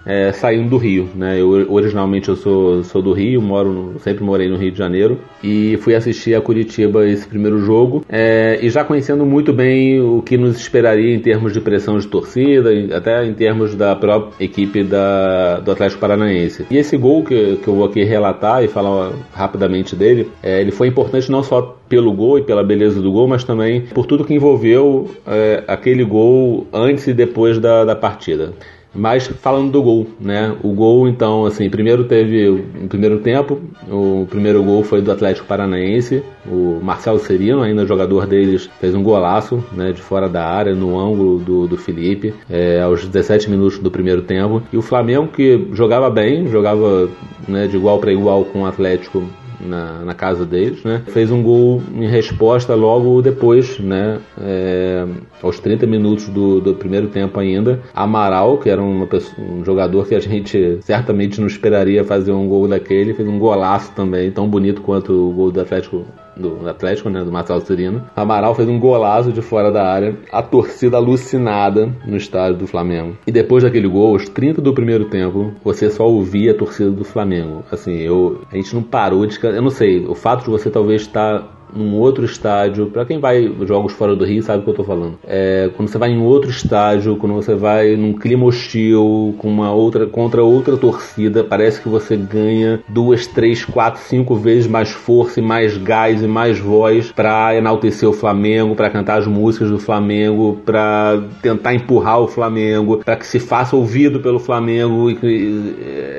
É, 0.06 0.32
saindo 0.32 0.70
do 0.70 0.78
Rio, 0.78 1.10
né? 1.16 1.40
Eu, 1.40 1.50
originalmente 1.72 2.30
eu 2.30 2.36
sou, 2.36 2.84
sou 2.84 3.02
do 3.02 3.12
Rio, 3.14 3.42
moro 3.42 3.72
no- 3.74 4.00
sempre 4.00 4.24
morei 4.24 4.48
no 4.50 4.56
Rio 4.58 4.72
de 4.72 4.78
Janeiro 4.78 5.20
e 5.44 5.78
fui 5.82 5.96
assistir 5.96 6.36
a 6.36 6.42
Curitiba 6.42 7.08
esse 7.08 7.28
primeiro 7.28 7.60
jogo 7.60 8.06
é, 8.10 8.60
e 8.62 8.70
já 8.70 8.84
conhecendo 8.84 9.26
muito 9.26 9.52
bem 9.52 10.00
o 10.02 10.22
que 10.22 10.38
nos 10.38 10.58
esperaria 10.58 11.14
em 11.16 11.20
termos 11.20 11.54
de 11.54 11.60
pressão 11.62 11.98
de 11.98 12.08
torcida, 12.08 12.70
até 12.96 13.26
em 13.26 13.34
termos 13.34 13.74
da 13.76 13.96
própria 13.96 14.44
equipe 14.46 14.84
da, 14.84 15.60
do 15.60 15.72
Atlético 15.72 16.02
Paranaense. 16.02 16.66
E 16.70 16.78
esse 16.78 16.96
gol 16.98 17.24
que, 17.24 17.58
que 17.58 17.68
eu 17.68 17.76
vou 17.76 17.86
aqui 17.86 18.04
relatar 18.04 18.64
e 18.64 18.68
falar 18.68 19.12
rapidamente 19.34 19.96
dele, 19.96 20.30
é, 20.44 20.62
ele 20.62 20.72
foi 20.72 20.88
importante 20.88 21.32
não 21.32 21.42
só 21.44 21.78
pelo 21.88 22.12
gol 22.14 22.40
e 22.40 22.44
pela 22.44 22.64
beleza 22.64 23.02
do 23.02 23.12
gol, 23.12 23.28
mas 23.28 23.44
também 23.44 23.82
por 23.82 24.06
tudo 24.06 24.26
que 24.26 24.34
envolveu 24.34 25.10
é, 25.28 25.64
aquele 25.68 26.04
gol 26.04 26.66
antes 26.74 27.08
e 27.08 27.14
depois 27.14 27.60
da, 27.60 27.86
da 27.86 27.96
partida. 27.96 28.54
Mas 28.96 29.28
falando 29.28 29.72
do 29.72 29.84
gol, 29.84 30.08
né? 30.20 30.56
O 30.64 30.72
gol, 30.72 31.08
então, 31.08 31.46
assim, 31.46 31.70
primeiro 31.70 32.06
teve 32.06 32.50
o 32.50 32.88
primeiro 32.88 33.20
tempo, 33.20 33.60
o 33.90 34.26
primeiro 34.30 34.64
gol 34.64 34.84
foi 34.84 35.02
do 35.02 35.12
Atlético 35.12 35.46
Paranaense, 35.46 36.24
o 36.48 36.80
Marcelo 36.82 37.20
Serino, 37.20 37.62
ainda 37.62 37.86
jogador 37.86 38.26
deles, 38.26 38.70
fez 38.80 38.96
um 38.96 39.04
golaço, 39.04 39.64
né, 39.74 39.92
de 39.92 40.02
fora 40.02 40.30
da 40.30 40.46
área, 40.48 40.74
no 40.74 40.98
ângulo 40.98 41.40
do, 41.40 41.68
do 41.68 41.78
Felipe, 41.78 42.34
é, 42.50 42.82
aos 42.82 43.06
17 43.06 43.50
minutos 43.50 43.80
do 43.80 43.92
primeiro 43.92 44.22
tempo. 44.22 44.62
E 44.72 44.78
o 44.78 44.82
Flamengo, 44.82 45.28
que 45.28 45.68
jogava 45.74 46.10
bem, 46.10 46.48
jogava 46.48 47.10
né, 47.48 47.68
de 47.68 47.76
igual 47.76 48.00
para 48.00 48.14
igual 48.14 48.46
com 48.46 48.62
o 48.62 48.66
Atlético 48.66 49.24
na, 49.60 50.04
na 50.06 50.14
casa 50.14 50.46
deles, 50.46 50.84
né? 50.84 51.02
Fez 51.08 51.32
um 51.32 51.42
gol 51.42 51.82
em 51.94 52.08
resposta 52.08 52.76
logo 52.76 53.22
depois, 53.22 53.80
né? 53.80 54.20
É, 54.42 55.06
aos 55.42 55.60
30 55.60 55.86
minutos 55.86 56.28
do, 56.30 56.60
do 56.62 56.74
primeiro 56.76 57.08
tempo 57.08 57.40
ainda. 57.40 57.82
Amaral, 57.94 58.58
que 58.58 58.70
era 58.70 58.82
pessoa- 59.10 59.48
um 59.48 59.64
jogador 59.64 60.08
que 60.08 60.16
a 60.16 60.20
gente 60.20 60.80
certamente 60.82 61.40
não 61.40 61.48
esperaria 61.48 62.04
fazer 62.04 62.32
um 62.32 62.48
gol 62.48 62.68
daquele, 62.68 63.14
fez 63.14 63.28
um 63.28 63.40
golaço 63.40 63.92
também, 63.96 64.32
tão 64.32 64.48
bonito 64.48 64.82
quanto 64.82 65.12
o 65.12 65.32
gol 65.34 65.52
do 65.52 65.62
Atlético 65.62 66.06
do 66.36 66.68
Atlético, 66.68 67.10
né, 67.10 67.24
do 67.24 67.32
Marcelo 67.32 67.62
Serino. 67.62 68.04
Amaral 68.16 68.56
fez 68.56 68.68
um 68.68 68.80
golaço 68.80 69.32
de 69.32 69.42
fora 69.42 69.72
da 69.72 69.88
área, 69.88 70.18
a 70.32 70.42
torcida 70.42 70.98
alucinada 70.98 71.90
no 72.06 72.18
estádio 72.18 72.58
do 72.60 72.68
Flamengo. 72.68 73.18
E 73.26 73.32
depois 73.32 73.64
daquele 73.64 73.88
gol, 73.88 74.14
aos 74.14 74.28
30 74.30 74.62
do 74.62 74.74
primeiro 74.74 75.06
tempo, 75.06 75.54
você 75.64 75.90
só 75.90 76.08
ouvia 76.08 76.52
a 76.52 76.56
torcida 76.56 76.92
do 76.92 77.04
Flamengo. 77.04 77.64
Assim, 77.72 77.98
eu, 77.98 78.42
a 78.52 78.56
gente 78.56 78.74
não 78.76 78.84
parou 78.84 79.26
de, 79.26 79.38
eu 79.44 79.62
não 79.62 79.70
sei, 79.70 80.06
o 80.06 80.16
fato 80.16 80.44
de 80.44 80.50
você 80.50 80.70
talvez 80.70 81.02
estar 81.02 81.55
num 81.74 81.96
outro 81.96 82.26
estádio, 82.26 82.88
Pra 82.88 83.06
quem 83.06 83.20
vai 83.20 83.52
jogos 83.66 83.94
fora 83.94 84.16
do 84.16 84.26
Rio 84.26 84.42
sabe 84.42 84.60
o 84.60 84.64
que 84.64 84.70
eu 84.70 84.74
tô 84.74 84.84
falando. 84.84 85.18
É, 85.26 85.70
quando 85.76 85.90
você 85.90 85.98
vai 85.98 86.12
em 86.12 86.22
outro 86.22 86.50
estádio, 86.50 87.16
quando 87.18 87.34
você 87.34 87.56
vai 87.56 87.96
num 87.96 88.14
clima 88.14 88.46
hostil, 88.46 89.36
com 89.38 89.50
uma 89.50 89.72
outra 89.74 90.06
contra 90.06 90.44
outra 90.44 90.78
torcida, 90.78 91.44
parece 91.44 91.82
que 91.82 91.90
você 91.90 92.16
ganha 92.16 92.80
duas, 92.88 93.28
três, 93.28 93.66
quatro, 93.66 94.02
cinco 94.02 94.36
vezes 94.36 94.68
mais 94.68 94.92
força 94.92 95.40
e 95.40 95.44
mais 95.44 95.78
gás 95.78 96.22
e 96.22 96.28
mais 96.28 96.60
voz 96.60 97.12
pra 97.12 97.56
enaltecer 97.56 98.08
o 98.08 98.14
Flamengo, 98.14 98.76
pra 98.76 98.90
cantar 98.90 99.20
as 99.20 99.28
músicas 99.28 99.70
do 99.70 99.80
Flamengo, 99.80 100.60
pra 100.66 101.22
tentar 101.42 101.74
empurrar 101.74 102.22
o 102.22 102.28
Flamengo, 102.28 103.02
pra 103.04 103.16
que 103.16 103.26
se 103.26 103.40
faça 103.40 103.76
ouvido 103.76 104.20
pelo 104.20 104.40
Flamengo 104.40 105.10
e 105.10 105.16
que 105.16 105.76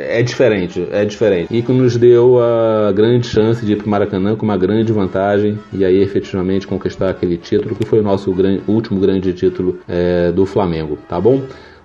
é 0.08 0.22
diferente, 0.22 0.86
é 0.90 1.04
diferente. 1.04 1.48
E 1.50 1.62
que 1.62 1.72
nos 1.72 1.96
deu 1.96 2.38
a 2.40 2.92
grande 2.92 3.26
chance 3.26 3.64
de 3.64 3.72
ir 3.72 3.76
pro 3.76 3.88
Maracanã 3.88 4.36
com 4.36 4.44
uma 4.44 4.56
grande 4.56 4.92
vantagem 4.92 5.35
e 5.72 5.84
aí 5.84 6.00
efetivamente 6.02 6.66
conquistar 6.66 7.10
aquele 7.10 7.36
título 7.36 7.74
que 7.74 7.84
foi 7.84 8.00
o 8.00 8.02
nosso 8.02 8.32
gran- 8.32 8.60
último 8.66 8.98
grande 9.00 9.32
título 9.32 9.78
é, 9.88 10.30
do 10.32 10.44
Flamengo, 10.46 10.98
tá 11.08 11.20
bom? 11.20 11.42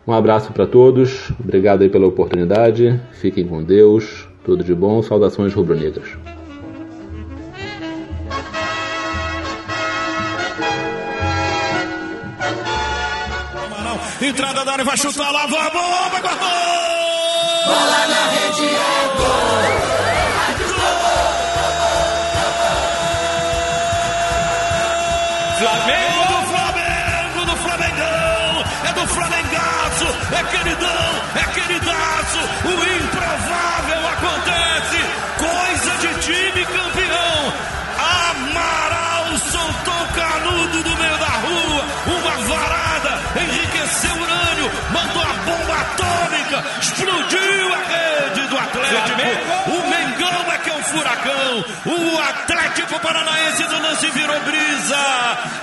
Um 0.07 0.13
abraço 0.13 0.51
para 0.51 0.65
todos, 0.65 1.31
obrigado 1.39 1.81
aí 1.83 1.89
pela 1.89 2.07
oportunidade, 2.07 2.99
fiquem 3.11 3.45
com 3.47 3.61
Deus, 3.63 4.27
tudo 4.43 4.63
de 4.63 4.73
bom, 4.73 5.01
saudações 5.03 5.53
rubro-negras. 5.53 6.09
Entrada 14.21 14.63
da 14.63 14.73
área, 14.73 14.85
vai 14.85 14.97
chutar 14.97 15.31
lá, 15.31 15.47
vai, 15.47 15.71
bomba, 15.71 16.19
guardou! 16.21 16.47
Bola 17.65 18.07
na 18.07 18.29
rede, 18.29 18.65
é 18.67 19.07
Flamengo 19.17 20.10
do 25.61 26.10
furacão. 50.91 51.65
O 51.85 52.19
Atlético 52.19 52.99
Paranaense 52.99 53.63
do 53.63 53.81
lance 53.81 54.09
virou 54.11 54.39
brisa. 54.41 54.97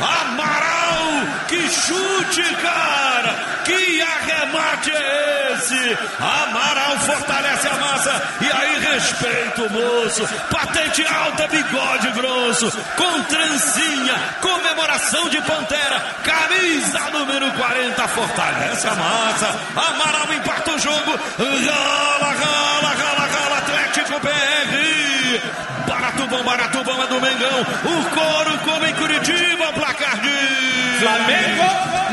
Amaral, 0.01 1.47
que 1.49 1.61
chute, 1.71 2.55
cara. 2.57 3.59
Que 3.65 4.01
arremate 4.01 4.91
é 4.91 5.53
esse? 5.53 5.99
Amaral 6.19 6.99
fortalece 7.01 7.69
a 7.69 7.75
massa. 7.77 8.23
E 8.41 8.51
aí, 8.51 8.79
respeito, 8.93 9.71
moço. 9.71 10.29
Patente 10.51 11.07
alta, 11.07 11.47
bigode 11.49 12.11
grosso. 12.13 12.71
Com 12.97 13.23
trancinha, 13.25 14.15
comemoração 14.41 15.29
de 15.29 15.41
pantera. 15.43 16.01
Camisa 16.25 17.11
número 17.13 17.51
40 17.53 18.09
fortalece 18.09 18.89
a 18.89 18.95
massa. 18.95 19.61
Amaral 19.77 20.33
empata 20.35 20.73
o 20.73 20.79
jogo. 20.79 21.21
Rola, 21.39 22.33
rola, 22.33 22.95
rola. 22.95 23.08
Atlético 23.89 24.21
BR. 24.21 25.89
Baratubão, 25.89 26.45
Baratubão 26.45 27.03
é 27.03 27.07
do 27.07 27.21
Mengão. 27.21 27.61
O 27.85 28.11
coro 28.11 28.59
como 28.65 28.85
em 28.85 28.95
Curitiba. 28.95 29.73
Placar 29.73 30.21
de 30.21 30.29
Flamengo. 31.01 31.65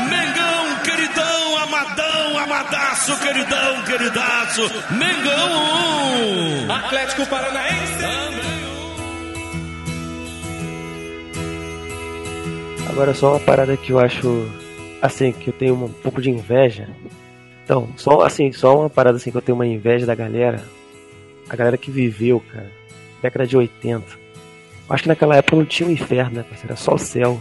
Mengão, 0.08 0.76
queridão, 0.82 1.58
amadão, 1.58 2.38
amadaço, 2.38 3.18
queridão, 3.18 3.82
queridaço. 3.82 4.62
Mengão 4.90 6.66
1. 6.66 6.72
Atlético 6.72 7.26
Paranaense. 7.26 8.06
Agora 12.88 13.12
só 13.12 13.32
uma 13.32 13.40
parada 13.40 13.76
que 13.76 13.90
eu 13.90 13.98
acho 13.98 14.50
assim, 15.02 15.30
que 15.32 15.48
eu 15.48 15.54
tenho 15.54 15.74
um 15.74 15.92
pouco 15.92 16.22
de 16.22 16.30
inveja. 16.30 16.88
Então, 17.64 17.88
só 17.96 18.22
assim, 18.22 18.50
só 18.52 18.78
uma 18.80 18.88
parada 18.88 19.18
assim 19.18 19.30
que 19.30 19.36
eu 19.36 19.42
tenho 19.42 19.56
uma 19.56 19.66
inveja 19.66 20.06
da 20.06 20.14
galera. 20.14 20.64
A 21.48 21.56
galera 21.56 21.76
que 21.76 21.90
viveu, 21.90 22.40
cara, 22.52 22.70
década 23.22 23.46
de 23.46 23.56
80. 23.56 24.04
Eu 24.88 24.94
acho 24.94 25.02
que 25.02 25.08
naquela 25.08 25.36
época 25.36 25.56
não 25.56 25.64
tinha 25.64 25.88
o 25.88 25.92
inferno, 25.92 26.36
né, 26.36 26.42
parceiro? 26.42 26.68
Era 26.68 26.76
só 26.76 26.94
o 26.94 26.98
céu. 26.98 27.40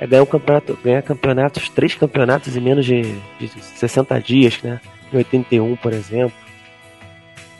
É 0.00 0.06
ganhar 0.06 0.22
um 0.22 0.26
campeonato, 0.26 0.78
ganhar 0.82 1.02
campeonatos, 1.02 1.68
três 1.68 1.94
campeonatos 1.94 2.56
em 2.56 2.60
menos 2.60 2.86
de, 2.86 3.02
de 3.38 3.48
60 3.48 4.20
dias, 4.20 4.62
né? 4.62 4.80
Em 5.12 5.16
81, 5.16 5.76
por 5.76 5.92
exemplo. 5.92 6.36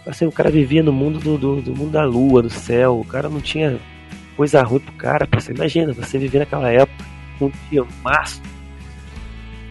Assim, 0.07 0.25
o 0.25 0.33
cara 0.33 0.51
vivia 0.51 0.83
no 0.83 0.93
mundo 0.93 1.19
do, 1.19 1.37
do, 1.37 1.61
do 1.61 1.77
mundo 1.77 1.91
da 1.91 2.05
lua, 2.05 2.43
do 2.43 2.51
céu. 2.51 2.99
O 2.99 3.05
cara 3.05 3.29
não 3.29 3.41
tinha 3.41 3.79
coisa 4.37 4.63
ruim 4.63 4.81
pro 4.81 4.93
cara, 4.95 5.29
você 5.31 5.53
imagina, 5.53 5.93
você 5.93 6.19
viver 6.19 6.39
naquela 6.39 6.71
época, 6.71 7.05
um 7.41 7.51
dia, 7.71 7.85
março. 8.03 8.41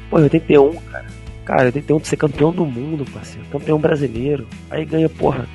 Pô, 0.10 0.18
81, 0.18 0.76
cara. 0.82 1.19
Cara, 1.50 1.66
81 1.66 1.98
de 1.98 2.08
ser 2.08 2.16
campeão 2.16 2.52
do 2.52 2.64
mundo, 2.64 3.04
parceiro. 3.12 3.44
Campeão 3.52 3.80
brasileiro. 3.80 4.48
Aí 4.70 4.86
ganha, 4.86 5.10
porra. 5.10 5.50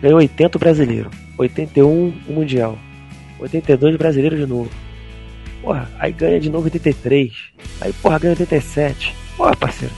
Ganhou 0.00 0.16
80 0.16 0.58
brasileiro. 0.58 1.10
81 1.36 2.14
o 2.26 2.32
Mundial. 2.32 2.78
82 3.38 3.96
brasileiro 3.96 4.34
de 4.34 4.46
novo. 4.46 4.70
Porra, 5.60 5.90
aí 5.98 6.10
ganha 6.10 6.40
de 6.40 6.48
novo 6.48 6.64
83. 6.64 7.34
Aí, 7.82 7.92
porra, 7.92 8.18
ganha 8.18 8.32
87. 8.32 9.14
Porra, 9.36 9.54
parceiro. 9.54 9.94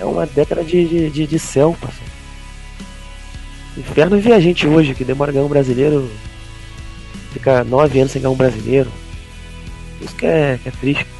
É 0.00 0.04
uma 0.04 0.26
década 0.26 0.64
de, 0.64 0.84
de, 0.84 1.08
de, 1.08 1.24
de 1.24 1.38
céu, 1.38 1.76
parceiro. 1.80 2.12
Inferno 3.78 4.18
ver 4.18 4.32
a 4.32 4.40
gente 4.40 4.66
hoje, 4.66 4.96
que 4.96 5.04
demora 5.04 5.30
ganhar 5.30 5.44
um 5.44 5.48
brasileiro. 5.48 6.10
Fica 7.32 7.62
nove 7.62 8.00
anos 8.00 8.10
sem 8.10 8.20
ganhar 8.20 8.32
um 8.32 8.36
brasileiro. 8.36 8.90
Isso 10.00 10.16
que 10.16 10.26
é, 10.26 10.58
que 10.60 10.70
é 10.70 10.72
triste. 10.72 11.15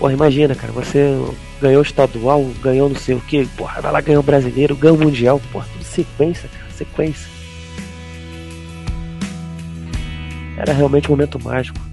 Porra, 0.00 0.14
imagina, 0.14 0.54
cara, 0.54 0.72
você 0.72 1.14
ganhou 1.60 1.82
estadual, 1.82 2.42
ganhou 2.62 2.88
não 2.88 2.96
sei 2.96 3.14
o 3.14 3.20
que, 3.20 3.44
porra, 3.48 3.82
vai 3.82 3.92
lá 3.92 4.00
ganhar 4.00 4.18
o 4.18 4.22
brasileiro, 4.22 4.74
ganhou 4.74 4.96
mundial, 4.96 5.38
porra, 5.52 5.68
tudo 5.74 5.84
sequência, 5.84 6.48
cara, 6.48 6.70
sequência. 6.72 7.28
Era 10.56 10.72
realmente 10.72 11.06
um 11.08 11.10
momento 11.10 11.38
mágico. 11.38 11.89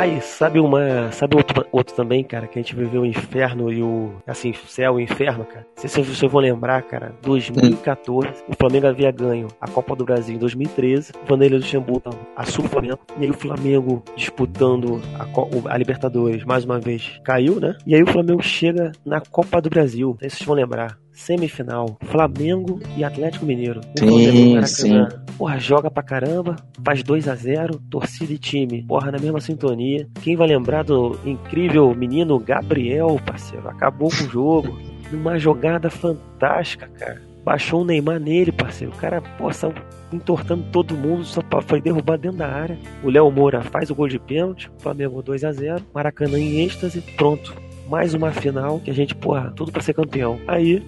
Aí, 0.00 0.18
sabe 0.22 0.58
uma. 0.58 1.12
Sabe 1.12 1.36
outro, 1.36 1.66
outro 1.70 1.94
também, 1.94 2.24
cara, 2.24 2.46
que 2.46 2.58
a 2.58 2.62
gente 2.62 2.74
viveu 2.74 3.02
o 3.02 3.06
inferno 3.06 3.70
e 3.70 3.82
o. 3.82 4.14
Assim, 4.26 4.54
céu 4.66 4.98
e 4.98 5.02
inferno, 5.02 5.44
cara? 5.44 5.66
Não 5.76 5.76
sei 5.76 5.90
se 5.90 6.02
vocês 6.02 6.32
vão 6.32 6.40
lembrar, 6.40 6.80
cara. 6.84 7.14
2014, 7.20 8.42
o 8.48 8.56
Flamengo 8.58 8.86
havia 8.86 9.10
ganho 9.10 9.48
a 9.60 9.68
Copa 9.68 9.94
do 9.94 10.02
Brasil 10.02 10.36
em 10.36 10.38
2013, 10.38 11.12
o 11.22 11.26
Vanderlei 11.26 11.58
Luxemburgo 11.58 12.16
a 12.34 12.46
Sul-Flamengo, 12.46 13.00
e 13.18 13.24
aí 13.24 13.30
o 13.30 13.34
Flamengo 13.34 14.02
disputando 14.16 15.02
a, 15.18 15.74
a 15.74 15.76
Libertadores 15.76 16.44
mais 16.44 16.64
uma 16.64 16.80
vez 16.80 17.20
caiu, 17.22 17.60
né? 17.60 17.76
E 17.86 17.94
aí 17.94 18.02
o 18.02 18.10
Flamengo 18.10 18.42
chega 18.42 18.92
na 19.04 19.20
Copa 19.20 19.60
do 19.60 19.68
Brasil, 19.68 20.12
não 20.12 20.18
sei 20.20 20.30
se 20.30 20.36
vocês 20.36 20.46
vão 20.46 20.56
lembrar. 20.56 20.96
Semifinal, 21.20 21.98
Flamengo 22.06 22.80
e 22.96 23.04
Atlético 23.04 23.44
Mineiro. 23.44 23.80
Um 24.02 24.08
Sim, 24.08 24.54
Maracanã. 24.54 24.66
sim. 24.66 25.06
Porra, 25.36 25.58
joga 25.58 25.90
pra 25.90 26.02
caramba, 26.02 26.56
faz 26.84 27.02
2 27.02 27.28
a 27.28 27.34
0 27.34 27.78
torcida 27.90 28.32
e 28.32 28.38
time, 28.38 28.82
porra, 28.82 29.12
na 29.12 29.18
mesma 29.18 29.40
sintonia. 29.40 30.08
Quem 30.22 30.34
vai 30.34 30.48
lembrar 30.48 30.82
do 30.82 31.18
incrível 31.24 31.94
menino 31.94 32.38
Gabriel, 32.38 33.20
parceiro? 33.24 33.68
Acabou 33.68 34.08
com 34.08 34.24
o 34.24 34.30
jogo. 34.30 34.78
Numa 35.12 35.38
jogada 35.38 35.90
fantástica, 35.90 36.88
cara. 36.98 37.20
Baixou 37.44 37.82
o 37.82 37.84
Neymar 37.84 38.18
nele, 38.18 38.50
parceiro. 38.50 38.92
O 38.92 38.96
cara, 38.96 39.20
pô, 39.20 39.52
saiu 39.52 39.74
entortando 40.12 40.64
todo 40.72 40.96
mundo, 40.96 41.24
só 41.24 41.42
foi 41.66 41.80
derrubado 41.82 42.22
dentro 42.22 42.38
da 42.38 42.48
área. 42.48 42.78
O 43.04 43.10
Léo 43.10 43.30
Moura 43.30 43.60
faz 43.62 43.90
o 43.90 43.94
gol 43.94 44.08
de 44.08 44.18
pênalti, 44.18 44.70
Flamengo 44.78 45.22
2 45.22 45.44
a 45.44 45.52
0 45.52 45.82
Maracanã 45.94 46.38
em 46.38 46.64
êxtase, 46.64 47.02
pronto. 47.16 47.54
Mais 47.88 48.14
uma 48.14 48.30
final 48.30 48.78
que 48.80 48.90
a 48.90 48.94
gente, 48.94 49.14
porra, 49.14 49.52
tudo 49.54 49.70
pra 49.72 49.82
ser 49.82 49.94
campeão. 49.94 50.38
Aí, 50.46 50.80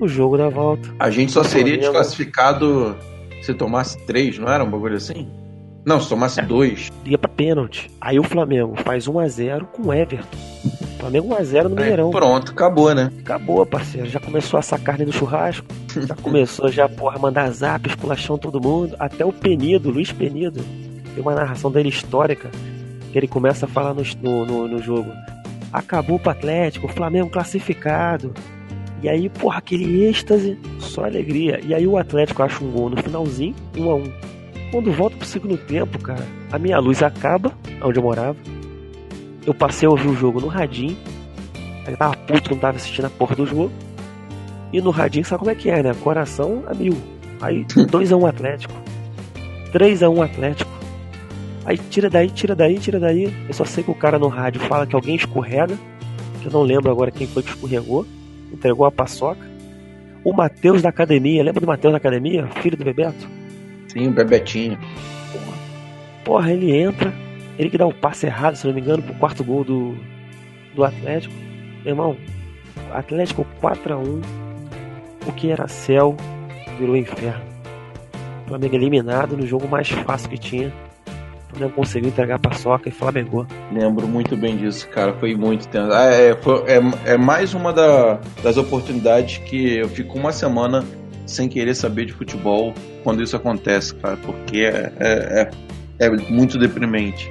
o 0.00 0.08
jogo 0.08 0.36
da 0.36 0.48
volta. 0.48 0.88
A 0.98 1.10
gente 1.10 1.32
só 1.32 1.42
seria 1.42 1.64
Flamengo. 1.74 1.80
desclassificado 1.82 2.96
se 3.42 3.54
tomasse 3.54 3.98
três, 4.06 4.38
não 4.38 4.48
era 4.48 4.64
um 4.64 4.70
bagulho 4.70 4.96
assim? 4.96 5.28
Não, 5.84 6.00
se 6.00 6.08
tomasse 6.08 6.42
dois. 6.42 6.90
ia 7.04 7.16
pra 7.16 7.28
pênalti. 7.28 7.88
Aí 8.00 8.18
o 8.18 8.24
Flamengo 8.24 8.74
faz 8.82 9.06
1 9.06 9.20
a 9.20 9.28
0 9.28 9.66
com 9.66 9.82
o 9.88 9.94
Everton. 9.94 10.36
Flamengo 10.98 11.28
1 11.28 11.36
a 11.36 11.42
0 11.44 11.68
no 11.68 11.76
Aí, 11.76 11.82
Mineirão. 11.82 12.10
pronto, 12.10 12.50
acabou, 12.50 12.92
né? 12.92 13.12
Acabou, 13.20 13.64
parceiro. 13.64 14.08
Já 14.08 14.18
começou 14.18 14.56
a 14.56 14.60
assar 14.60 14.80
carne 14.80 15.04
no 15.04 15.12
churrasco. 15.12 15.64
Já 15.94 16.14
começou 16.20 16.72
já, 16.72 16.88
porra, 16.88 17.14
a 17.16 17.18
mandar 17.20 17.48
zap, 17.52 17.88
esculachão 17.88 18.36
todo 18.36 18.60
mundo. 18.60 18.96
Até 18.98 19.24
o 19.24 19.32
Penido, 19.32 19.88
Luiz 19.90 20.10
Penido. 20.10 20.60
Tem 21.14 21.22
uma 21.22 21.36
narração 21.36 21.70
dele 21.70 21.88
histórica. 21.88 22.50
Que 23.12 23.18
ele 23.18 23.28
começa 23.28 23.66
a 23.66 23.68
falar 23.68 23.94
no, 23.94 24.02
no, 24.20 24.44
no- 24.44 24.68
no 24.68 24.82
jogo. 24.82 25.12
Acabou 25.72 26.18
pro 26.18 26.30
Atlético, 26.32 26.86
o 26.86 26.90
Flamengo 26.92 27.30
classificado. 27.30 28.34
E 29.02 29.08
aí, 29.08 29.28
porra, 29.28 29.58
aquele 29.58 30.04
êxtase, 30.04 30.58
só 30.78 31.04
alegria. 31.04 31.60
E 31.64 31.74
aí 31.74 31.86
o 31.86 31.98
Atlético 31.98 32.42
acha 32.42 32.64
um 32.64 32.70
gol 32.70 32.90
no 32.90 32.96
finalzinho, 32.96 33.54
1 33.76 33.90
a 33.90 33.94
1 33.94 34.12
Quando 34.70 34.92
volta 34.92 35.16
pro 35.16 35.26
segundo 35.26 35.56
tempo, 35.56 35.98
cara, 35.98 36.26
a 36.50 36.58
minha 36.58 36.78
luz 36.78 37.02
acaba, 37.02 37.52
onde 37.82 37.98
eu 37.98 38.02
morava. 38.02 38.36
Eu 39.46 39.54
passei 39.54 39.86
a 39.86 39.90
ouvir 39.90 40.08
o 40.08 40.16
jogo 40.16 40.40
no 40.40 40.48
radinho. 40.48 40.96
Eu 41.86 41.96
tava 41.96 42.16
puto 42.16 42.50
não 42.50 42.58
tava 42.58 42.76
assistindo 42.76 43.04
a 43.04 43.10
porra 43.10 43.36
do 43.36 43.46
jogo. 43.46 43.70
E 44.72 44.80
no 44.80 44.90
radinho, 44.90 45.24
sabe 45.24 45.40
como 45.40 45.50
é 45.50 45.54
que 45.54 45.70
é, 45.70 45.82
né? 45.82 45.94
Coração 46.02 46.64
a 46.66 46.74
mil. 46.74 46.96
Aí 47.40 47.64
2x1 47.86 48.28
Atlético. 48.28 48.74
3x1 49.72 50.24
Atlético. 50.24 50.70
Aí 51.64 51.78
tira 51.78 52.10
daí, 52.10 52.30
tira 52.30 52.54
daí, 52.54 52.78
tira 52.78 52.98
daí. 52.98 53.32
Eu 53.46 53.54
só 53.54 53.64
sei 53.64 53.84
que 53.84 53.90
o 53.90 53.94
cara 53.94 54.18
no 54.18 54.28
rádio 54.28 54.60
fala 54.62 54.86
que 54.86 54.96
alguém 54.96 55.14
escorrega. 55.14 55.76
Que 56.40 56.46
eu 56.46 56.52
não 56.52 56.62
lembro 56.62 56.90
agora 56.90 57.10
quem 57.10 57.26
foi 57.26 57.42
que 57.42 57.50
escorregou. 57.50 58.04
Entregou 58.52 58.86
a 58.86 58.90
paçoca. 58.90 59.46
O 60.24 60.32
Matheus 60.32 60.82
da 60.82 60.88
academia, 60.88 61.42
lembra 61.42 61.60
do 61.60 61.66
Matheus 61.66 61.92
da 61.92 61.98
academia? 61.98 62.46
Filho 62.62 62.76
do 62.76 62.84
Bebeto? 62.84 63.28
Sim, 63.88 64.08
o 64.08 64.10
Bebetinho. 64.10 64.78
Porra, 66.24 66.52
ele 66.52 66.76
entra, 66.76 67.14
ele 67.56 67.70
que 67.70 67.78
dá 67.78 67.86
o 67.86 67.94
passe 67.94 68.26
errado, 68.26 68.56
se 68.56 68.66
não 68.66 68.74
me 68.74 68.80
engano, 68.80 69.02
pro 69.02 69.14
quarto 69.14 69.44
gol 69.44 69.62
do, 69.62 69.96
do 70.74 70.82
Atlético. 70.82 71.32
Meu 71.84 71.92
irmão, 71.92 72.16
Atlético 72.92 73.46
4x1, 73.62 74.24
o 75.26 75.32
que 75.32 75.50
era 75.50 75.68
céu 75.68 76.16
virou 76.78 76.96
inferno. 76.96 77.44
O 78.44 78.48
Flamengo 78.48 78.74
eliminado 78.74 79.36
no 79.36 79.46
jogo 79.46 79.68
mais 79.68 79.88
fácil 79.88 80.28
que 80.28 80.38
tinha. 80.38 80.72
O 81.56 81.58
Flamengo 81.58 81.74
conseguiu 81.76 82.08
entregar 82.10 82.34
a 82.34 82.38
paçoca 82.38 82.86
e 82.90 82.92
Flamengo. 82.92 83.46
Lembro 83.72 84.06
muito 84.06 84.36
bem 84.36 84.58
disso, 84.58 84.86
cara. 84.88 85.14
Foi 85.14 85.34
muito 85.34 85.66
tenso. 85.68 85.90
Ah, 85.90 86.04
É, 86.04 86.36
foi- 86.36 86.62
é, 86.66 87.12
é 87.14 87.16
mais 87.16 87.54
uma 87.54 87.72
da- 87.72 88.20
das 88.42 88.58
oportunidades 88.58 89.38
que 89.38 89.78
eu 89.78 89.88
fico 89.88 90.18
uma 90.18 90.32
semana 90.32 90.84
sem 91.24 91.48
querer 91.48 91.74
saber 91.74 92.04
de 92.04 92.12
futebol 92.12 92.74
quando 93.02 93.22
isso 93.22 93.34
acontece, 93.34 93.94
cara. 93.94 94.18
Porque 94.18 94.58
é, 94.58 94.92
é, 95.00 95.50
é- 95.98 96.06
é 96.06 96.10
muito 96.30 96.58
deprimente. 96.58 97.26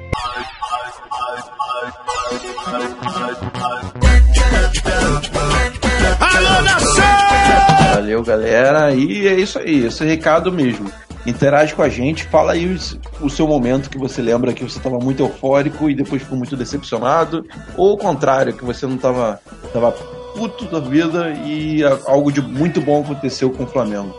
Valeu, 7.93 8.23
galera. 8.23 8.93
E 8.93 9.27
é 9.27 9.33
isso 9.35 9.59
aí. 9.59 9.85
Esse 9.85 10.03
recado 10.05 10.51
mesmo. 10.51 10.91
Interage 11.25 11.73
com 11.73 11.81
a 11.81 11.89
gente, 11.89 12.23
fala 12.25 12.53
aí 12.53 12.77
o 13.19 13.29
seu 13.29 13.47
momento 13.47 13.89
que 13.89 13.97
você 13.97 14.21
lembra 14.21 14.53
que 14.53 14.63
você 14.63 14.77
estava 14.77 14.99
muito 14.99 15.23
eufórico 15.23 15.89
e 15.89 15.95
depois 15.95 16.21
ficou 16.21 16.37
muito 16.37 16.55
decepcionado, 16.55 17.45
ou 17.75 17.93
o 17.93 17.97
contrário, 17.97 18.53
que 18.53 18.63
você 18.63 18.85
não 18.85 18.95
estava 18.95 19.39
tava 19.73 19.91
puto 19.91 20.65
da 20.65 20.79
vida 20.79 21.31
e 21.45 21.81
algo 22.05 22.31
de 22.31 22.41
muito 22.41 22.79
bom 22.79 23.01
aconteceu 23.01 23.49
com 23.49 23.63
o 23.63 23.67
Flamengo. 23.67 24.13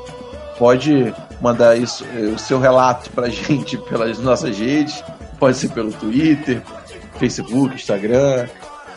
Pode 0.59 1.14
mandar 1.40 1.77
isso, 1.77 2.05
eh, 2.16 2.33
o 2.35 2.38
seu 2.38 2.59
relato 2.59 3.11
pra 3.11 3.29
gente 3.31 3.77
pelas 3.77 4.19
nossas 4.19 4.59
redes, 4.59 5.05
pode 5.38 5.57
ser 5.57 5.69
pelo 5.69 5.92
Twitter, 5.92 6.62
Facebook, 7.19 7.75
Instagram, 7.75 8.49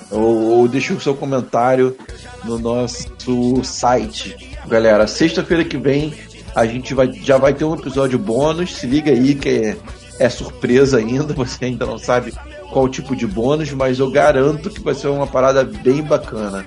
ou, 0.10 0.60
ou 0.60 0.68
deixa 0.68 0.94
o 0.94 1.00
seu 1.00 1.14
comentário 1.14 1.96
no 2.44 2.58
nosso 2.58 3.64
site. 3.64 4.58
Galera, 4.68 5.06
sexta-feira 5.06 5.64
que 5.64 5.78
vem 5.78 6.14
a 6.60 6.66
gente 6.66 6.94
vai, 6.94 7.12
já 7.14 7.38
vai 7.38 7.54
ter 7.54 7.64
um 7.64 7.74
episódio 7.74 8.20
bônus. 8.20 8.76
Se 8.76 8.86
liga 8.86 9.12
aí 9.12 9.34
que 9.34 9.50
é, 9.50 9.78
é 10.20 10.30
surpresa 10.30 10.98
ainda, 10.98 11.32
você 11.34 11.66
ainda 11.66 11.86
não 11.86 11.98
sabe 11.98 12.34
qual 12.72 12.90
tipo 12.90 13.16
de 13.16 13.26
bônus, 13.26 13.72
mas 13.72 14.00
eu 14.00 14.12
garanto 14.12 14.70
que 14.70 14.82
vai 14.82 14.94
ser 14.94 15.08
uma 15.08 15.26
parada 15.26 15.64
bem 15.64 16.04
bacana. 16.04 16.66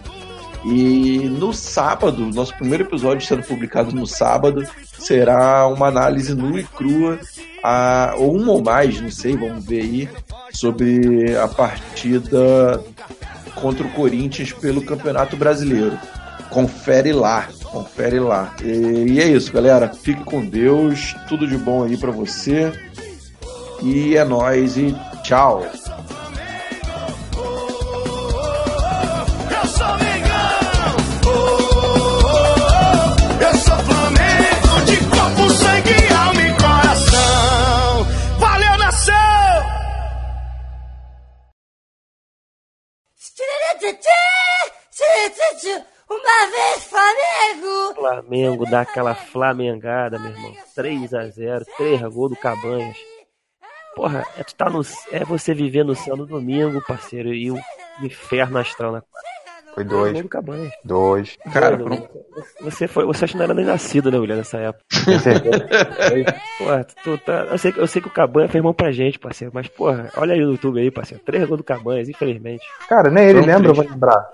E 0.64 1.28
no 1.28 1.52
sábado, 1.52 2.24
nosso 2.26 2.57
primeiro 2.57 2.85
episódio 2.85 3.26
sendo 3.26 3.42
publicado 3.42 3.94
no 3.94 4.07
sábado, 4.07 4.64
será 4.98 5.66
uma 5.66 5.88
análise 5.88 6.35
nua 6.35 6.61
e 6.61 6.64
crua, 6.64 7.18
a, 7.62 8.14
ou 8.16 8.37
uma 8.37 8.52
ou 8.52 8.62
mais, 8.62 9.00
não 9.00 9.11
sei, 9.11 9.37
vamos 9.37 9.64
ver 9.64 9.81
aí, 9.81 10.09
sobre 10.52 11.37
a 11.37 11.48
partida 11.48 12.83
contra 13.57 13.85
o 13.85 13.90
Corinthians 13.90 14.52
pelo 14.52 14.83
Campeonato 14.83 15.37
Brasileiro. 15.37 15.98
Confere 16.48 17.12
lá, 17.12 17.48
confere 17.72 18.20
lá. 18.20 18.54
E, 18.62 19.12
e 19.12 19.20
é 19.20 19.26
isso, 19.26 19.52
galera. 19.52 19.88
Fique 19.88 20.22
com 20.22 20.44
Deus, 20.44 21.16
tudo 21.28 21.48
de 21.48 21.56
bom 21.56 21.82
aí 21.82 21.96
pra 21.96 22.12
você. 22.12 22.72
E 23.82 24.16
é 24.16 24.24
nóis 24.24 24.76
e 24.76 24.94
tchau. 25.24 25.64
Eu 25.64 25.92
Flamengo! 48.02 48.22
Flamengo 48.26 48.70
dá 48.70 48.80
aquela 48.82 49.14
flamengada, 49.14 50.18
meu 50.18 50.30
irmão. 50.30 50.52
3x0, 50.76 51.64
3 51.76 52.00
gols 52.02 52.30
do 52.30 52.36
Cabanhas. 52.36 52.96
Porra, 53.94 54.24
é, 54.38 54.42
tu 54.44 54.54
tá 54.54 54.70
no, 54.70 54.80
é 55.10 55.24
você 55.24 55.52
viver 55.54 55.84
no 55.84 55.94
céu 55.94 56.16
no 56.16 56.26
domingo, 56.26 56.82
parceiro, 56.86 57.32
e 57.34 57.50
o 57.50 57.58
inferno 58.02 58.58
astral 58.58 58.92
na 58.92 59.00
quarta. 59.02 59.28
Foi 59.74 59.84
dois. 59.84 60.20
do 60.22 60.28
Cabanhas. 60.28 60.72
Dois. 60.84 61.36
Cara, 61.52 61.78
foram- 61.78 62.08
Você 62.60 62.86
foi, 62.86 63.06
você 63.06 63.24
acha 63.24 63.32
que 63.32 63.38
não 63.38 63.44
era 63.44 63.54
nem 63.54 63.64
nascido, 63.64 64.10
né, 64.10 64.18
mulher, 64.18 64.36
nessa 64.36 64.58
época. 64.58 64.84
Porra, 66.58 66.84
tu 67.02 67.16
tá, 67.18 67.32
eu, 67.50 67.58
sei, 67.58 67.72
que- 67.72 67.80
eu 67.80 67.86
sei 67.86 68.02
que 68.02 68.08
o 68.08 68.12
Cabanha 68.12 68.48
fez 68.48 68.62
mão 68.62 68.74
pra 68.74 68.92
gente, 68.92 69.18
parceiro, 69.18 69.50
mas 69.54 69.68
porra, 69.68 70.10
olha 70.16 70.34
aí 70.34 70.40
no 70.40 70.52
YouTube 70.52 70.78
aí, 70.80 70.90
parceiro. 70.90 71.22
Três 71.24 71.44
gols 71.46 71.58
do 71.58 71.64
Cabanhas, 71.64 72.08
infelizmente. 72.08 72.64
Cara, 72.88 73.10
nem 73.10 73.24
ele 73.28 73.40
Não, 73.40 73.46
lembra, 73.46 73.70
eu 73.70 73.74
vou 73.74 73.84
triste. 73.84 73.92
lembrar. 73.92 74.26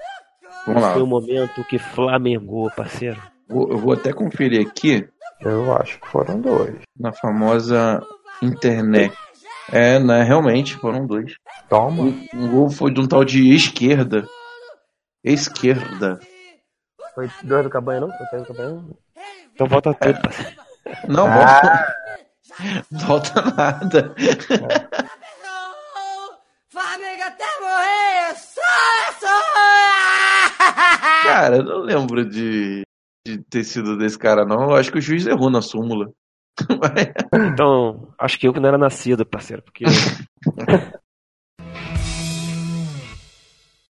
Vamos 0.66 0.82
lá. 0.82 0.92
Foi 0.92 1.02
o 1.02 1.06
momento 1.06 1.64
que 1.64 1.78
Flamengou, 1.78 2.70
parceiro. 2.72 3.20
Vou- 3.48 3.70
Eu 3.70 3.78
vou 3.78 3.92
até 3.92 4.12
conferir 4.12 4.66
aqui 4.66 5.08
Eu 5.40 5.74
acho 5.76 5.98
que 6.00 6.08
foram 6.08 6.40
dois. 6.40 6.76
na 6.98 7.12
famosa 7.12 8.02
internet. 8.42 9.16
É, 9.70 9.98
né? 9.98 10.22
Realmente, 10.22 10.76
foram 10.76 11.06
dois. 11.06 11.34
Toma. 11.68 12.02
Um, 12.04 12.26
um 12.34 12.50
gol 12.50 12.70
foi 12.70 12.92
de 12.92 13.00
um 13.00 13.06
tal 13.06 13.24
de 13.24 13.54
esquerda. 13.54 14.26
Esquerda. 15.22 16.18
Foi 17.14 17.28
dois 17.42 17.64
do 17.64 17.70
Cabanha, 17.70 18.00
não? 18.00 18.08
Foi 18.16 18.26
três 18.28 18.42
do 18.44 18.54
Cabanha, 18.54 18.70
não? 18.76 18.96
Então 19.54 19.66
volta 19.66 19.92
tudo. 19.94 20.18
Não, 21.08 21.26
Ah. 21.26 21.34
volta, 21.34 21.94
volta 22.90 23.42
nada. 23.56 24.14
Flamengo 26.70 27.22
até 27.22 27.44
morrer! 27.60 28.36
Cara, 31.24 31.56
eu 31.56 31.64
não 31.64 31.78
lembro 31.80 32.24
de, 32.24 32.82
de 33.36 33.38
ter 33.44 33.64
sido 33.64 33.96
desse 33.96 34.18
cara, 34.18 34.44
não. 34.44 34.70
Eu 34.70 34.76
acho 34.76 34.90
que 34.90 34.98
o 34.98 35.02
juiz 35.02 35.26
errou 35.26 35.50
na 35.50 35.62
súmula. 35.62 36.10
Então, 37.52 38.08
acho 38.18 38.36
que 38.36 38.48
eu 38.48 38.52
que 38.52 38.58
não 38.58 38.68
era 38.68 38.78
nascido, 38.78 39.24
parceiro, 39.24 39.62
porque 39.62 39.84